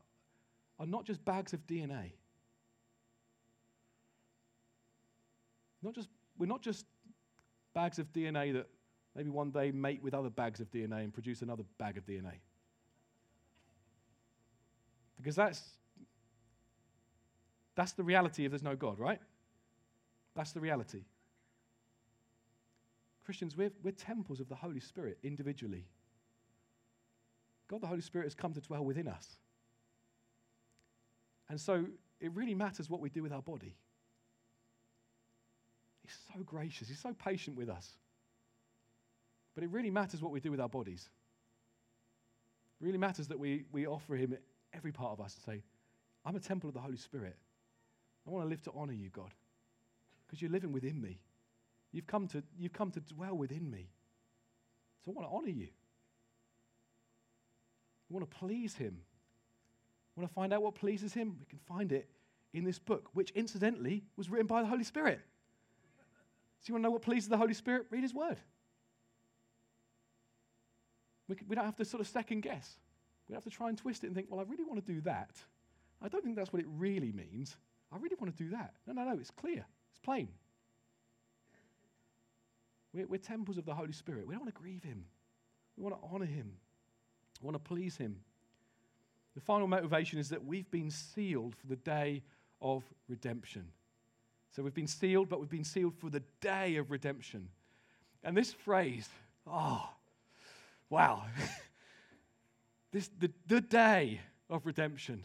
[0.78, 2.12] are not just bags of DNA.
[5.82, 6.86] Not just, we're not just
[7.74, 8.68] bags of DNA that
[9.14, 12.34] maybe one day mate with other bags of DNA and produce another bag of DNA.
[15.22, 15.62] Because that's,
[17.76, 19.20] that's the reality if there's no God, right?
[20.34, 21.04] That's the reality.
[23.24, 25.84] Christians, we're, we're temples of the Holy Spirit individually.
[27.68, 29.36] God the Holy Spirit has come to dwell within us.
[31.48, 31.86] And so
[32.20, 33.76] it really matters what we do with our body.
[36.02, 37.92] He's so gracious, He's so patient with us.
[39.54, 41.08] But it really matters what we do with our bodies.
[42.80, 44.36] It really matters that we, we offer Him
[44.72, 45.62] every part of us and say,
[46.24, 47.36] I'm a temple of the Holy Spirit.
[48.26, 49.32] I want to live to honor you, God,
[50.26, 51.18] because you're living within me.
[51.92, 53.88] You've come, to, you've come to dwell within me.
[55.04, 55.68] So I want to honor you.
[58.10, 58.98] I want to please Him.
[60.16, 61.36] I want to find out what pleases Him.
[61.40, 62.08] We can find it
[62.54, 65.20] in this book, which incidentally was written by the Holy Spirit.
[66.60, 67.86] So you want to know what pleases the Holy Spirit?
[67.90, 68.36] Read His Word.
[71.28, 72.76] We, we don't have to sort of second guess.
[73.32, 75.00] We have to try and twist it and think, well, I really want to do
[75.02, 75.30] that.
[76.02, 77.56] I don't think that's what it really means.
[77.90, 78.74] I really want to do that.
[78.86, 80.28] No, no, no, it's clear, it's plain.
[82.92, 84.26] We're, we're temples of the Holy Spirit.
[84.26, 85.06] We don't want to grieve Him,
[85.78, 86.52] we want to honor Him,
[87.40, 88.16] we want to please Him.
[89.34, 92.22] The final motivation is that we've been sealed for the day
[92.60, 93.64] of redemption.
[94.54, 97.48] So we've been sealed, but we've been sealed for the day of redemption.
[98.22, 99.08] And this phrase,
[99.46, 99.88] oh,
[100.90, 101.24] wow.
[102.92, 105.24] this, the, the day of redemption.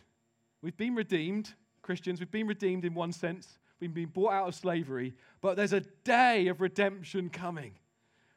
[0.61, 3.59] We've been redeemed, Christians, we've been redeemed in one sense.
[3.79, 7.73] We've been brought out of slavery, but there's a day of redemption coming.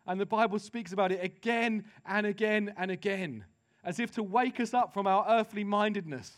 [0.07, 3.45] And the Bible speaks about it again and again and again,
[3.83, 6.31] as if to wake us up from our earthly mindedness,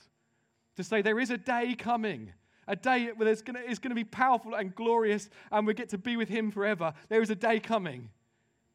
[0.77, 2.33] to say there is a day coming,
[2.69, 6.17] a day where it's going to be powerful and glorious, and we get to be
[6.17, 6.93] with Him forever.
[7.09, 8.09] There is a day coming.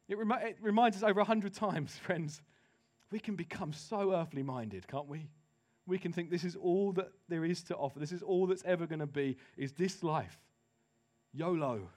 [0.08, 2.42] It, rem- it reminds us over a hundred times, friends,
[3.10, 5.28] we can become so earthly minded, can't we?
[5.88, 7.98] we can think this is all that there is to offer.
[7.98, 10.38] This is all that's ever going to be, is this life.
[11.32, 11.88] YOLO.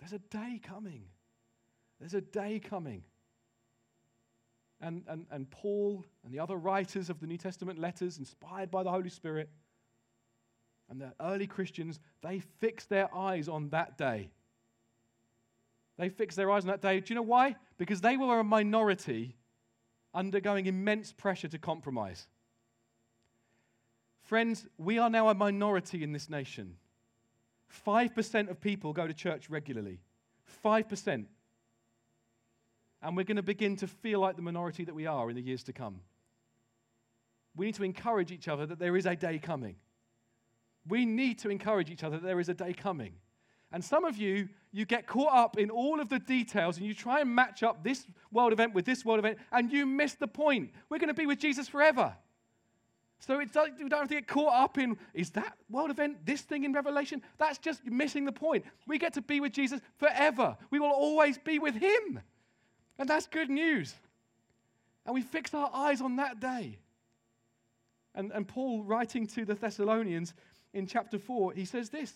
[0.00, 1.04] There's a day coming.
[2.00, 3.04] There's a day coming.
[4.80, 8.82] And, and, and Paul and the other writers of the New Testament letters, inspired by
[8.82, 9.50] the Holy Spirit,
[10.88, 14.30] and the early Christians, they fixed their eyes on that day.
[15.98, 17.00] They fixed their eyes on that day.
[17.00, 17.56] Do you know why?
[17.78, 19.36] Because they were a minority
[20.14, 22.26] undergoing immense pressure to compromise.
[24.22, 26.76] Friends, we are now a minority in this nation.
[27.86, 30.00] 5% of people go to church regularly.
[30.64, 31.26] 5%.
[33.02, 35.42] And we're going to begin to feel like the minority that we are in the
[35.42, 36.00] years to come.
[37.56, 39.76] We need to encourage each other that there is a day coming.
[40.88, 43.14] We need to encourage each other that there is a day coming.
[43.72, 46.94] And some of you, you get caught up in all of the details and you
[46.94, 50.28] try and match up this world event with this world event and you miss the
[50.28, 50.70] point.
[50.88, 52.14] We're going to be with Jesus forever.
[53.18, 56.40] So it's, you don't have to get caught up in, is that world event, this
[56.40, 57.22] thing in Revelation?
[57.38, 58.64] That's just missing the point.
[58.86, 60.56] We get to be with Jesus forever.
[60.70, 62.20] We will always be with him.
[62.98, 63.94] And that's good news.
[65.06, 66.78] And we fix our eyes on that day.
[68.14, 70.34] And, and Paul, writing to the Thessalonians
[70.74, 72.12] in chapter 4, he says this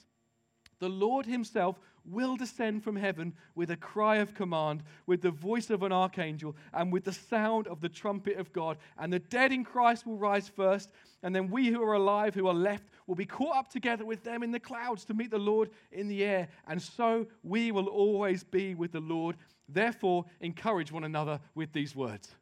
[0.78, 5.70] the Lord himself will descend from heaven with a cry of command, with the voice
[5.70, 8.78] of an archangel, and with the sound of the trumpet of God.
[8.98, 12.46] And the dead in Christ will rise first, and then we who are alive, who
[12.46, 15.38] are left, will be caught up together with them in the clouds to meet the
[15.38, 16.48] Lord in the air.
[16.68, 19.36] And so we will always be with the Lord.
[19.68, 22.34] Therefore, encourage one another with these words.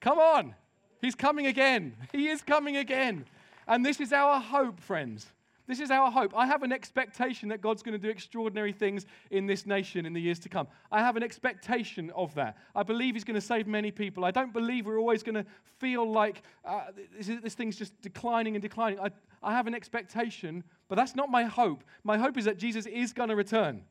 [0.00, 0.54] Come on,
[1.02, 1.96] He's coming again.
[2.12, 3.26] He is coming again.
[3.66, 5.26] And this is our hope, friends.
[5.66, 6.36] This is our hope.
[6.36, 10.12] I have an expectation that God's going to do extraordinary things in this nation in
[10.12, 10.66] the years to come.
[10.90, 12.56] I have an expectation of that.
[12.74, 14.24] I believe He's going to save many people.
[14.24, 15.46] I don't believe we're always going to
[15.78, 18.98] feel like uh, this, this, thing's just declining and declining.
[18.98, 19.10] I,
[19.42, 21.84] I have an expectation, but that's not my hope.
[22.02, 23.82] My hope is that Jesus is going to return.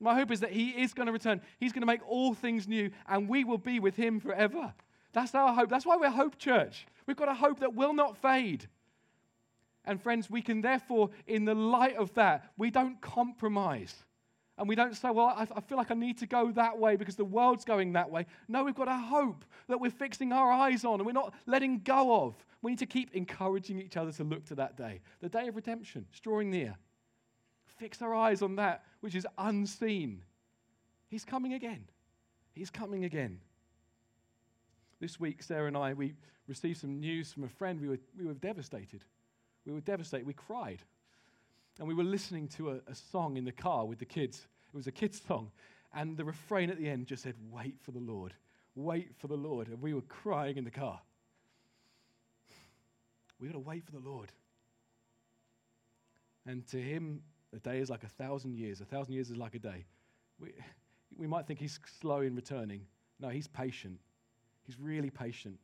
[0.00, 1.42] My hope is that He is going to return.
[1.60, 4.72] He's going to make all things new, and we will be with Him forever.
[5.12, 5.68] That's our hope.
[5.68, 6.86] That's why we're Hope Church.
[7.06, 8.66] We've got a hope that will not fade.
[9.88, 13.94] And friends, we can therefore, in the light of that, we don't compromise.
[14.58, 16.96] And we don't say, well, I, I, feel like I need to go that way
[16.96, 18.26] because the world's going that way.
[18.48, 21.78] No, we've got a hope that we're fixing our eyes on and we're not letting
[21.78, 22.34] go of.
[22.60, 25.00] We need to keep encouraging each other to look to that day.
[25.20, 26.76] The day of redemption is drawing near.
[27.78, 30.20] Fix our eyes on that which is unseen.
[31.08, 31.84] He's coming again.
[32.52, 33.40] He's coming again.
[35.00, 36.12] This week, Sarah and I, we
[36.46, 37.80] received some news from a friend.
[37.80, 39.02] We were, we were devastated.
[39.68, 40.26] We were devastated.
[40.26, 40.82] We cried.
[41.78, 44.46] And we were listening to a, a song in the car with the kids.
[44.72, 45.50] It was a kids' song.
[45.94, 48.32] And the refrain at the end just said, Wait for the Lord.
[48.74, 49.68] Wait for the Lord.
[49.68, 51.00] And we were crying in the car.
[53.38, 54.32] We've got to wait for the Lord.
[56.46, 57.20] And to him,
[57.54, 58.80] a day is like a thousand years.
[58.80, 59.84] A thousand years is like a day.
[60.40, 60.54] We,
[61.18, 62.86] we might think he's slow in returning.
[63.20, 64.00] No, he's patient.
[64.64, 65.58] He's really patient.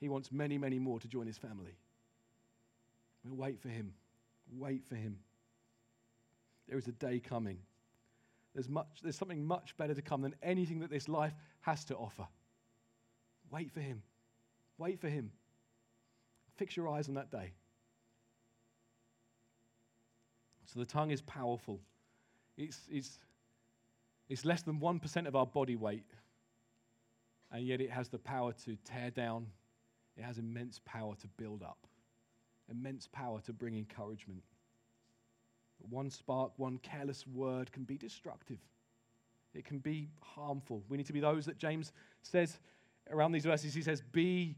[0.00, 1.76] He wants many, many more to join his family.
[3.28, 3.92] We'll wait for him.
[4.56, 5.18] Wait for him.
[6.68, 7.58] There is a day coming.
[8.54, 11.96] There's, much, there's something much better to come than anything that this life has to
[11.96, 12.26] offer.
[13.50, 14.02] Wait for him.
[14.78, 15.30] Wait for him.
[16.56, 17.52] Fix your eyes on that day.
[20.66, 21.80] So the tongue is powerful.
[22.56, 23.18] It's, it's,
[24.28, 26.04] it's less than 1% of our body weight,
[27.52, 29.46] and yet it has the power to tear down,
[30.16, 31.78] it has immense power to build up
[32.70, 34.42] immense power to bring encouragement.
[35.90, 38.58] One spark, one careless word can be destructive.
[39.54, 40.82] It can be harmful.
[40.88, 42.58] We need to be those that James says
[43.10, 43.74] around these verses.
[43.74, 44.56] He says, Be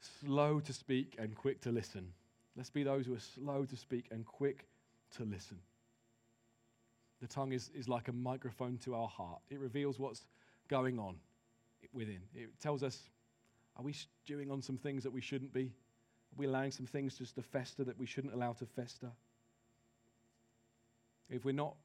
[0.00, 2.12] slow to speak and quick to listen.
[2.56, 4.66] Let's be those who are slow to speak and quick
[5.16, 5.58] to listen.
[7.20, 10.26] The tongue is, is like a microphone to our heart, it reveals what's
[10.68, 11.16] going on
[11.92, 12.20] within.
[12.34, 13.10] It tells us,
[13.76, 15.72] Are we stewing on some things that we shouldn't be?
[16.34, 19.10] Are we allowing some things just to fester that we shouldn't allow to fester?
[21.30, 21.76] If we're not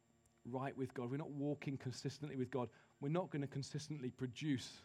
[0.45, 4.81] right with God, we're not walking consistently with God, we're not going to consistently produce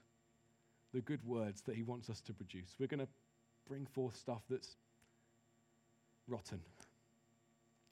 [0.93, 2.75] the good words that He wants us to produce.
[2.79, 3.09] We're going to
[3.67, 4.77] bring forth stuff that's
[6.29, 6.61] rotten.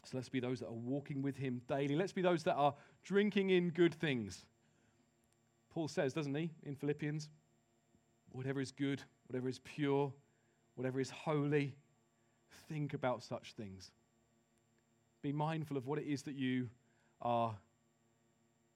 [0.05, 1.97] So let's be those that are walking with Him daily.
[1.97, 4.45] Let's be those that are drinking in good things.
[5.73, 7.31] Paul says, doesn't he, in Philippians?
[8.33, 10.13] Whatever is good, whatever is pure,
[10.75, 11.75] whatever is holy,
[12.69, 13.91] think about such things.
[15.23, 16.69] Be mindful of what it is that you
[17.21, 17.55] are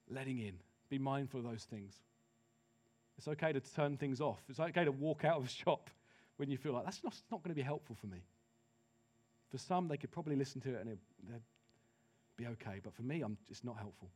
[0.09, 0.53] letting in.
[0.89, 1.95] Be mindful of those things.
[3.17, 4.39] It's okay to turn things off.
[4.47, 5.89] It's okay to walk out of a shop
[6.37, 8.23] when you feel like that's not, not going to be helpful for me.
[9.49, 10.99] For some, they could probably listen to it and it,
[11.29, 11.41] they'd
[12.37, 12.79] be okay.
[12.83, 14.09] But for me, I'm, it's not helpful.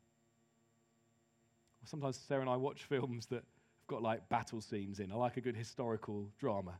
[1.85, 5.11] Sometimes Sarah and I watch films that have got like battle scenes in.
[5.11, 6.73] I like a good historical drama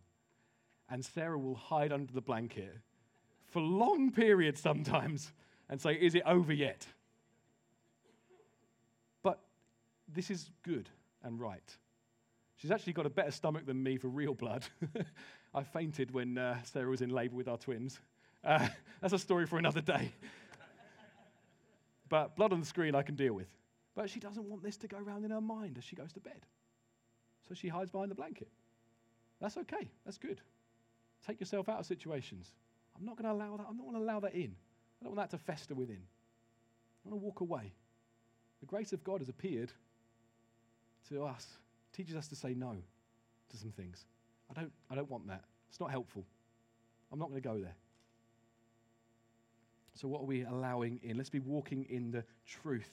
[0.92, 2.78] and Sarah will hide under the blanket
[3.48, 5.32] for long periods sometimes
[5.70, 6.86] and say, Is it over yet?
[9.24, 9.40] But
[10.14, 10.90] this is good
[11.24, 11.78] and right.
[12.58, 14.66] She's actually got a better stomach than me for real blood.
[15.54, 18.00] I fainted when uh, Sarah was in labor with our twins,
[18.44, 18.68] Uh,
[19.02, 20.12] that's a story for another day.
[22.10, 23.48] but blood on the screen I can deal with.
[23.96, 26.20] But she doesn't want this to go around in her mind as she goes to
[26.20, 26.46] bed.
[27.48, 28.48] So she hides behind the blanket.
[29.40, 29.90] That's okay.
[30.06, 30.42] That's good.
[31.26, 32.52] Take yourself out of situations.
[32.98, 33.66] I'm not going to allow that.
[33.70, 34.56] I'm not going to allow that in.
[35.02, 36.02] I don't want that to fester within.
[37.06, 37.74] I want to walk away.
[38.60, 39.72] The grace of God has appeared
[41.10, 41.48] to us,
[41.94, 42.76] teaches us to say no
[43.50, 44.06] to some things.
[44.50, 45.44] I don't, I don't want that.
[45.70, 46.26] It's not helpful.
[47.12, 47.76] I'm not going to go there.
[49.96, 51.18] So, what are we allowing in?
[51.18, 52.90] Let's be walking in the truth.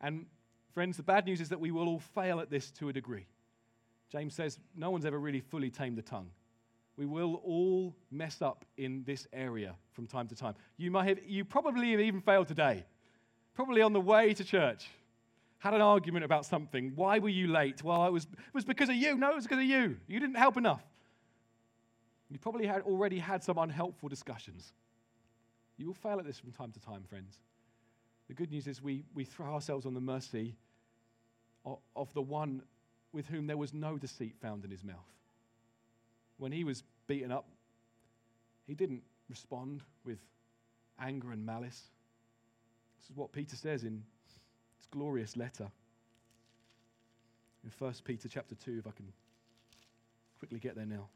[0.00, 0.26] And,
[0.72, 3.26] friends, the bad news is that we will all fail at this to a degree.
[4.10, 6.30] James says no one's ever really fully tamed the tongue.
[6.96, 10.54] We will all mess up in this area from time to time.
[10.78, 12.84] You, might have, you probably have even failed today,
[13.54, 14.88] probably on the way to church.
[15.58, 16.92] Had an argument about something.
[16.94, 17.82] Why were you late?
[17.82, 19.16] Well, it was, it was because of you.
[19.16, 19.96] No, it was because of you.
[20.06, 20.82] You didn't help enough.
[22.30, 24.72] You probably had already had some unhelpful discussions.
[25.76, 27.40] You will fail at this from time to time, friends.
[28.28, 30.56] The good news is we, we throw ourselves on the mercy
[31.64, 32.62] of, of the one
[33.12, 35.06] with whom there was no deceit found in his mouth.
[36.38, 37.46] When he was beaten up,
[38.66, 40.18] he didn't respond with
[41.00, 41.82] anger and malice.
[42.98, 44.02] This is what Peter says in
[44.76, 45.70] his glorious letter.
[47.64, 49.12] In 1 Peter chapter 2, if I can
[50.38, 51.08] quickly get there now.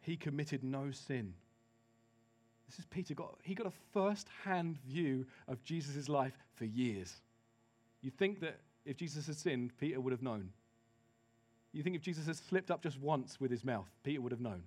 [0.00, 1.34] He committed no sin.
[2.68, 3.14] This is Peter.
[3.14, 7.14] Got, he got a first hand view of Jesus' life for years.
[8.02, 10.50] You think that if Jesus had sinned, Peter would have known.
[11.74, 14.40] You think if Jesus had slipped up just once with his mouth, Peter would have
[14.40, 14.62] known.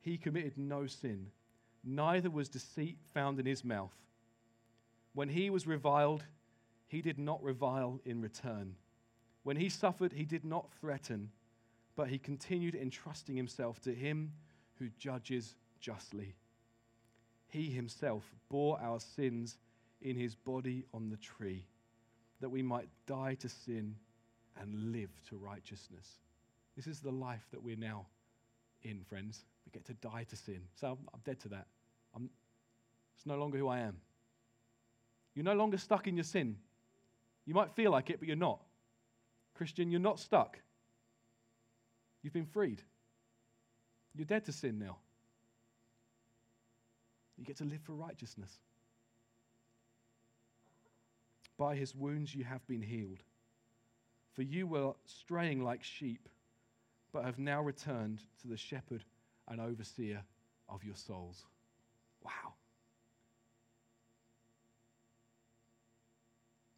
[0.00, 1.26] He committed no sin,
[1.84, 3.92] neither was deceit found in his mouth.
[5.12, 6.24] When he was reviled,
[6.88, 8.76] he did not revile in return.
[9.42, 11.30] When he suffered, he did not threaten,
[11.94, 14.32] but he continued entrusting himself to him
[14.78, 16.34] who judges justly.
[17.48, 19.58] He himself bore our sins
[20.00, 21.66] in his body on the tree,
[22.40, 23.96] that we might die to sin
[24.60, 26.18] and live to righteousness.
[26.76, 28.06] This is the life that we're now
[28.82, 29.44] in, friends.
[29.64, 30.60] We get to die to sin.
[30.74, 31.66] So I'm, dead to that.
[32.14, 32.30] I'm,
[33.16, 33.96] it's no longer who I am.
[35.34, 36.56] You're no longer stuck in your sin.
[37.44, 38.60] You might feel like it, but you're not.
[39.54, 40.58] Christian, you're not stuck.
[42.22, 42.82] You've been freed.
[44.14, 44.96] You're dead to sin now.
[47.38, 48.50] You get to live for righteousness.
[51.58, 53.22] By his wounds you have been healed.
[54.36, 56.28] For you were straying like sheep,
[57.10, 59.02] but have now returned to the shepherd
[59.48, 60.22] and overseer
[60.68, 61.46] of your souls.
[62.22, 62.52] Wow.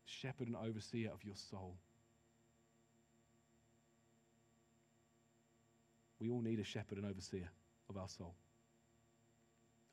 [0.05, 1.75] Shepherd and overseer of your soul.
[6.21, 7.49] We all need a shepherd and overseer
[7.91, 8.35] of our soul.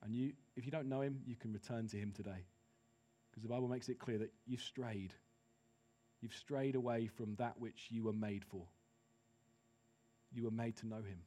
[0.04, 2.46] And you, if you don't know him, you can return to him today.
[3.32, 5.14] Because the Bible makes it clear that you've strayed.
[6.26, 8.64] You've strayed away from that which you were made for.
[10.34, 11.20] You were made to know him.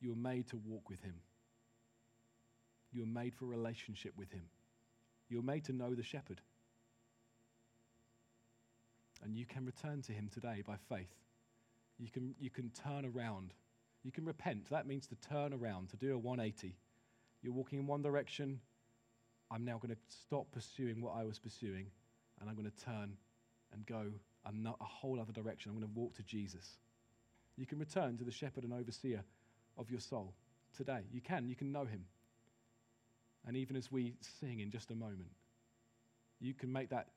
[0.00, 1.14] You were made to walk with him.
[2.90, 4.42] You were made for relationship with him.
[5.28, 6.40] You were made to know the shepherd.
[9.22, 11.14] And you can return to him today by faith.
[11.96, 13.54] You can, you can turn around.
[14.02, 14.68] You can repent.
[14.70, 16.74] That means to turn around, to do a 180.
[17.42, 18.58] You're walking in one direction,
[19.48, 21.86] I'm now going to stop pursuing what I was pursuing
[22.40, 23.16] and I'm going to turn
[23.78, 24.12] and go
[24.44, 25.70] a whole other direction.
[25.70, 26.76] I'm going to walk to Jesus.
[27.56, 29.22] You can return to the shepherd and overseer
[29.76, 30.32] of your soul
[30.76, 31.00] today.
[31.12, 31.48] You can.
[31.48, 32.04] You can know him.
[33.46, 35.30] And even as we sing in just a moment,
[36.40, 37.08] you can make that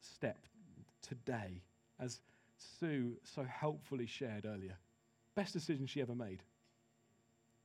[0.00, 0.38] step
[1.02, 1.62] today,
[2.00, 2.20] as
[2.80, 4.76] Sue so helpfully shared earlier.
[5.34, 6.42] Best decision she ever made.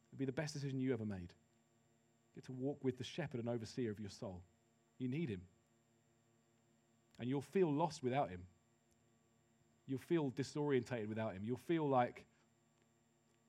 [0.09, 1.33] It'd be the best decision you ever made.
[2.35, 4.41] Get to walk with the shepherd and overseer of your soul.
[4.97, 5.41] You need him.
[7.19, 8.41] And you'll feel lost without him.
[9.87, 11.41] You'll feel disorientated without him.
[11.43, 12.25] You'll feel like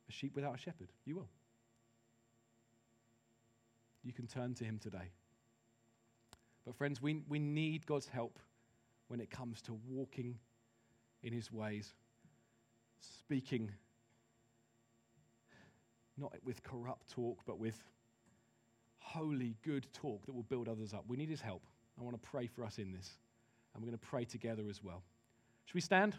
[0.08, 0.88] a sheep without a shepherd.
[1.04, 1.28] You will.
[4.02, 5.12] You can turn to him today.
[6.66, 8.38] But, friends, we, we need God's help
[9.08, 10.38] when it comes to walking
[11.22, 11.94] in his ways,
[13.00, 13.70] speaking
[16.16, 17.82] not with corrupt talk, but with
[18.98, 21.04] holy, good talk that will build others up.
[21.08, 21.62] We need his help.
[21.98, 23.18] I want to pray for us in this.
[23.74, 25.02] And we're going to pray together as well.
[25.66, 26.16] Should we stand?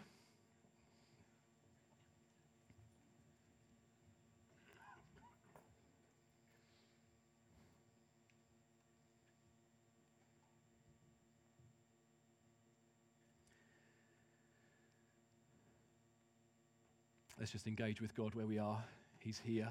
[17.38, 18.82] Let's just engage with God where we are.
[19.20, 19.68] He's here.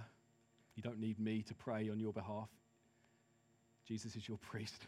[0.76, 2.48] You don't need me to pray on your behalf.
[3.86, 4.86] Jesus is your priest.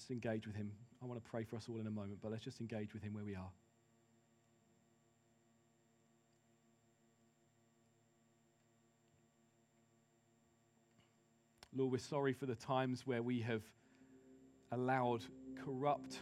[0.00, 0.72] Just engage with him.
[1.02, 3.02] I want to pray for us all in a moment, but let's just engage with
[3.02, 3.50] him where we are.
[11.76, 13.60] Lord, we're sorry for the times where we have
[14.72, 15.22] allowed
[15.62, 16.20] corrupt,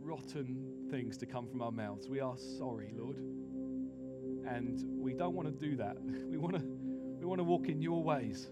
[0.00, 2.08] rotten things to come from our mouths.
[2.08, 3.16] We are sorry, Lord.
[4.48, 5.98] And we don't want to do that.
[6.30, 8.48] We want to, we want to walk in your ways.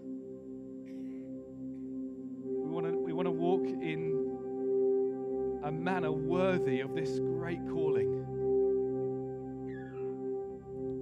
[3.18, 8.24] Want to, walk in a manner worthy of this great calling.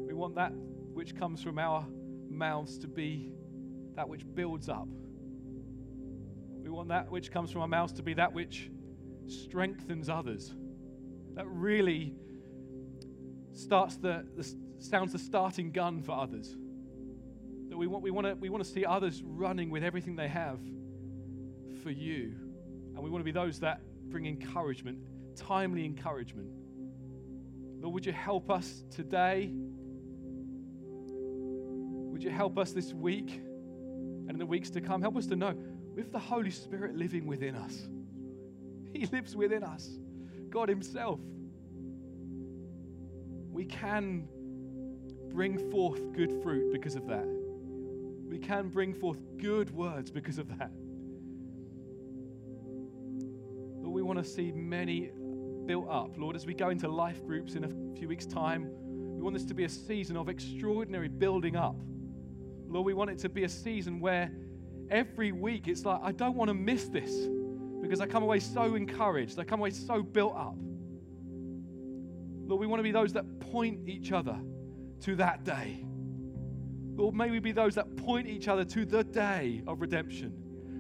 [0.07, 0.55] We want that
[0.95, 1.87] which comes from our
[2.31, 3.35] mouths to be
[3.97, 4.89] that which builds up.
[6.63, 8.71] We want that which comes from our mouths to be that which
[9.27, 10.55] strengthens others.
[11.35, 12.15] That really
[13.53, 16.57] starts the, the sounds the starting gun for others.
[17.69, 20.29] That we want, we, want to, we want to see others running with everything they
[20.29, 20.61] have
[21.87, 22.35] for you.
[22.95, 23.81] And we want to be those that
[24.11, 24.99] bring encouragement,
[25.37, 26.49] timely encouragement.
[27.81, 29.51] Lord, would you help us today?
[32.11, 33.41] Would you help us this week?
[34.29, 35.01] and in the weeks to come.
[35.01, 35.55] Help us to know
[35.95, 37.87] with the Holy Spirit living within us,
[38.93, 39.89] He lives within us,
[40.51, 41.21] God Himself.
[43.53, 44.27] We can
[45.31, 47.27] bring forth good fruit because of that.
[48.29, 50.71] We can bring forth good words because of that.
[54.07, 55.11] Want to see many
[55.67, 56.17] built up.
[56.17, 58.71] Lord, as we go into life groups in a few weeks' time,
[59.17, 61.77] we want this to be a season of extraordinary building up
[62.69, 64.31] Lord, we want it to be a season where
[64.91, 67.13] every week it's like, I don't want to miss this
[67.81, 69.39] because I come away so encouraged.
[69.39, 70.57] I come away so built up.
[72.47, 74.37] Lord, we want to be those that point each other
[75.01, 75.85] to that day.
[76.97, 80.33] Lord, may we be those that point each other to the day of redemption,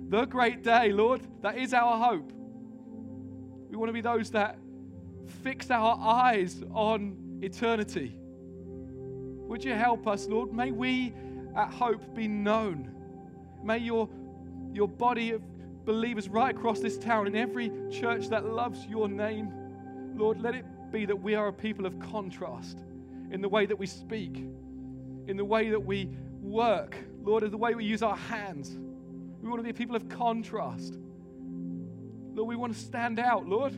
[0.08, 1.20] the great day, Lord.
[1.42, 2.32] That is our hope.
[3.70, 4.58] We want to be those that
[5.42, 8.16] fix our eyes on eternity.
[9.48, 10.52] Would you help us, Lord?
[10.52, 11.12] May we
[11.56, 12.90] at Hope be known.
[13.62, 14.08] May your,
[14.72, 15.42] your body of
[15.84, 19.52] believers right across this town, in every church that loves your name,
[20.14, 22.80] Lord, let it be that we are a people of contrast
[23.30, 24.36] in the way that we speak,
[25.26, 26.08] in the way that we
[26.40, 28.76] work, Lord, in the way we use our hands.
[29.40, 30.98] We want to be a people of contrast.
[32.36, 33.72] Lord, we want to stand out, Lord.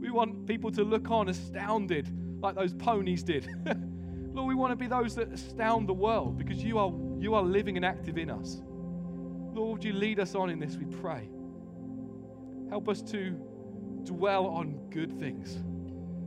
[0.00, 2.08] We want people to look on astounded
[2.42, 3.48] like those ponies did.
[4.34, 7.42] Lord, we want to be those that astound the world because you are, you are
[7.42, 8.60] living and active in us.
[9.54, 11.30] Lord, would you lead us on in this, we pray.
[12.68, 13.30] Help us to
[14.02, 15.56] dwell on good things.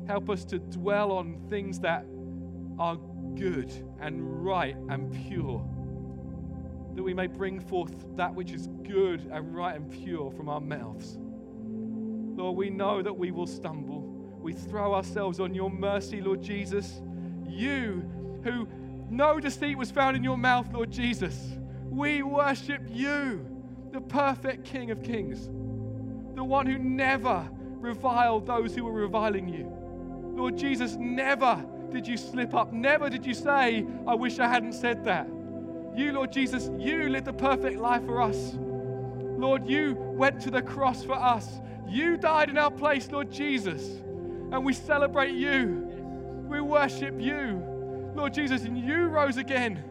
[0.07, 2.05] Help us to dwell on things that
[2.79, 2.95] are
[3.35, 5.69] good and right and pure.
[6.95, 10.61] That we may bring forth that which is good and right and pure from our
[10.61, 11.17] mouths.
[11.19, 14.01] Lord, we know that we will stumble.
[14.41, 17.01] We throw ourselves on your mercy, Lord Jesus
[17.59, 18.09] you
[18.43, 18.67] who
[19.09, 21.57] no deceit was found in your mouth, Lord Jesus.
[21.89, 23.45] We worship you,
[23.91, 25.47] the perfect King of Kings,
[26.35, 29.71] the one who never reviled those who were reviling you.
[30.35, 32.71] Lord Jesus, never did you slip up.
[32.71, 35.27] Never did you say, I wish I hadn't said that.
[35.95, 38.53] You, Lord Jesus, you lived the perfect life for us.
[38.55, 41.59] Lord, you went to the cross for us.
[41.87, 43.83] You died in our place, Lord Jesus.
[44.51, 45.87] And we celebrate you.
[46.47, 47.63] We worship you.
[48.15, 49.83] Lord Jesus, and you rose again,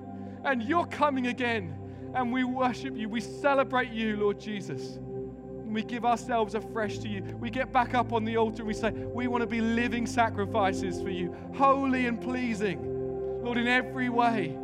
[0.45, 1.75] and you're coming again,
[2.15, 3.09] and we worship you.
[3.09, 4.97] We celebrate you, Lord Jesus.
[4.97, 7.23] And we give ourselves afresh to you.
[7.39, 10.07] We get back up on the altar and we say, We want to be living
[10.07, 13.43] sacrifices for you, holy and pleasing.
[13.43, 14.58] Lord, in every way,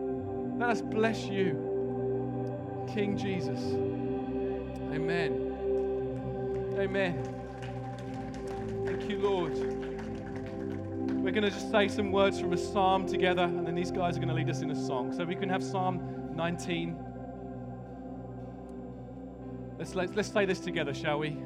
[0.56, 3.60] let us bless you, King Jesus.
[4.92, 6.74] Amen.
[6.78, 7.22] Amen.
[8.86, 9.54] Thank you, Lord.
[11.24, 14.16] We're going to just say some words from a psalm together, and then these guys
[14.16, 15.12] are going to lead us in a song.
[15.12, 16.00] So we can have Psalm
[16.34, 16.96] 19.
[19.78, 21.36] Let's, let's, let's say this together, shall we?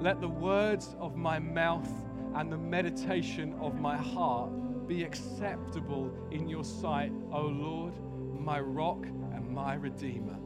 [0.00, 1.88] Let the words of my mouth
[2.34, 4.50] and the meditation of my heart
[4.86, 7.94] be acceptable in your sight, O Lord,
[8.44, 10.36] my rock and my redeemer.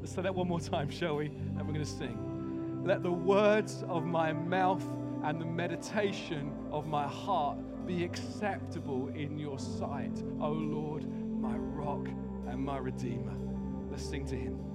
[0.00, 1.26] Let's say that one more time, shall we?
[1.26, 2.82] And we're going to sing.
[2.84, 4.86] Let the words of my mouth
[5.22, 11.04] and the meditation of my heart be acceptable in your sight, O Lord,
[11.40, 12.06] my rock
[12.46, 13.34] and my redeemer.
[13.90, 14.73] Let's sing to him.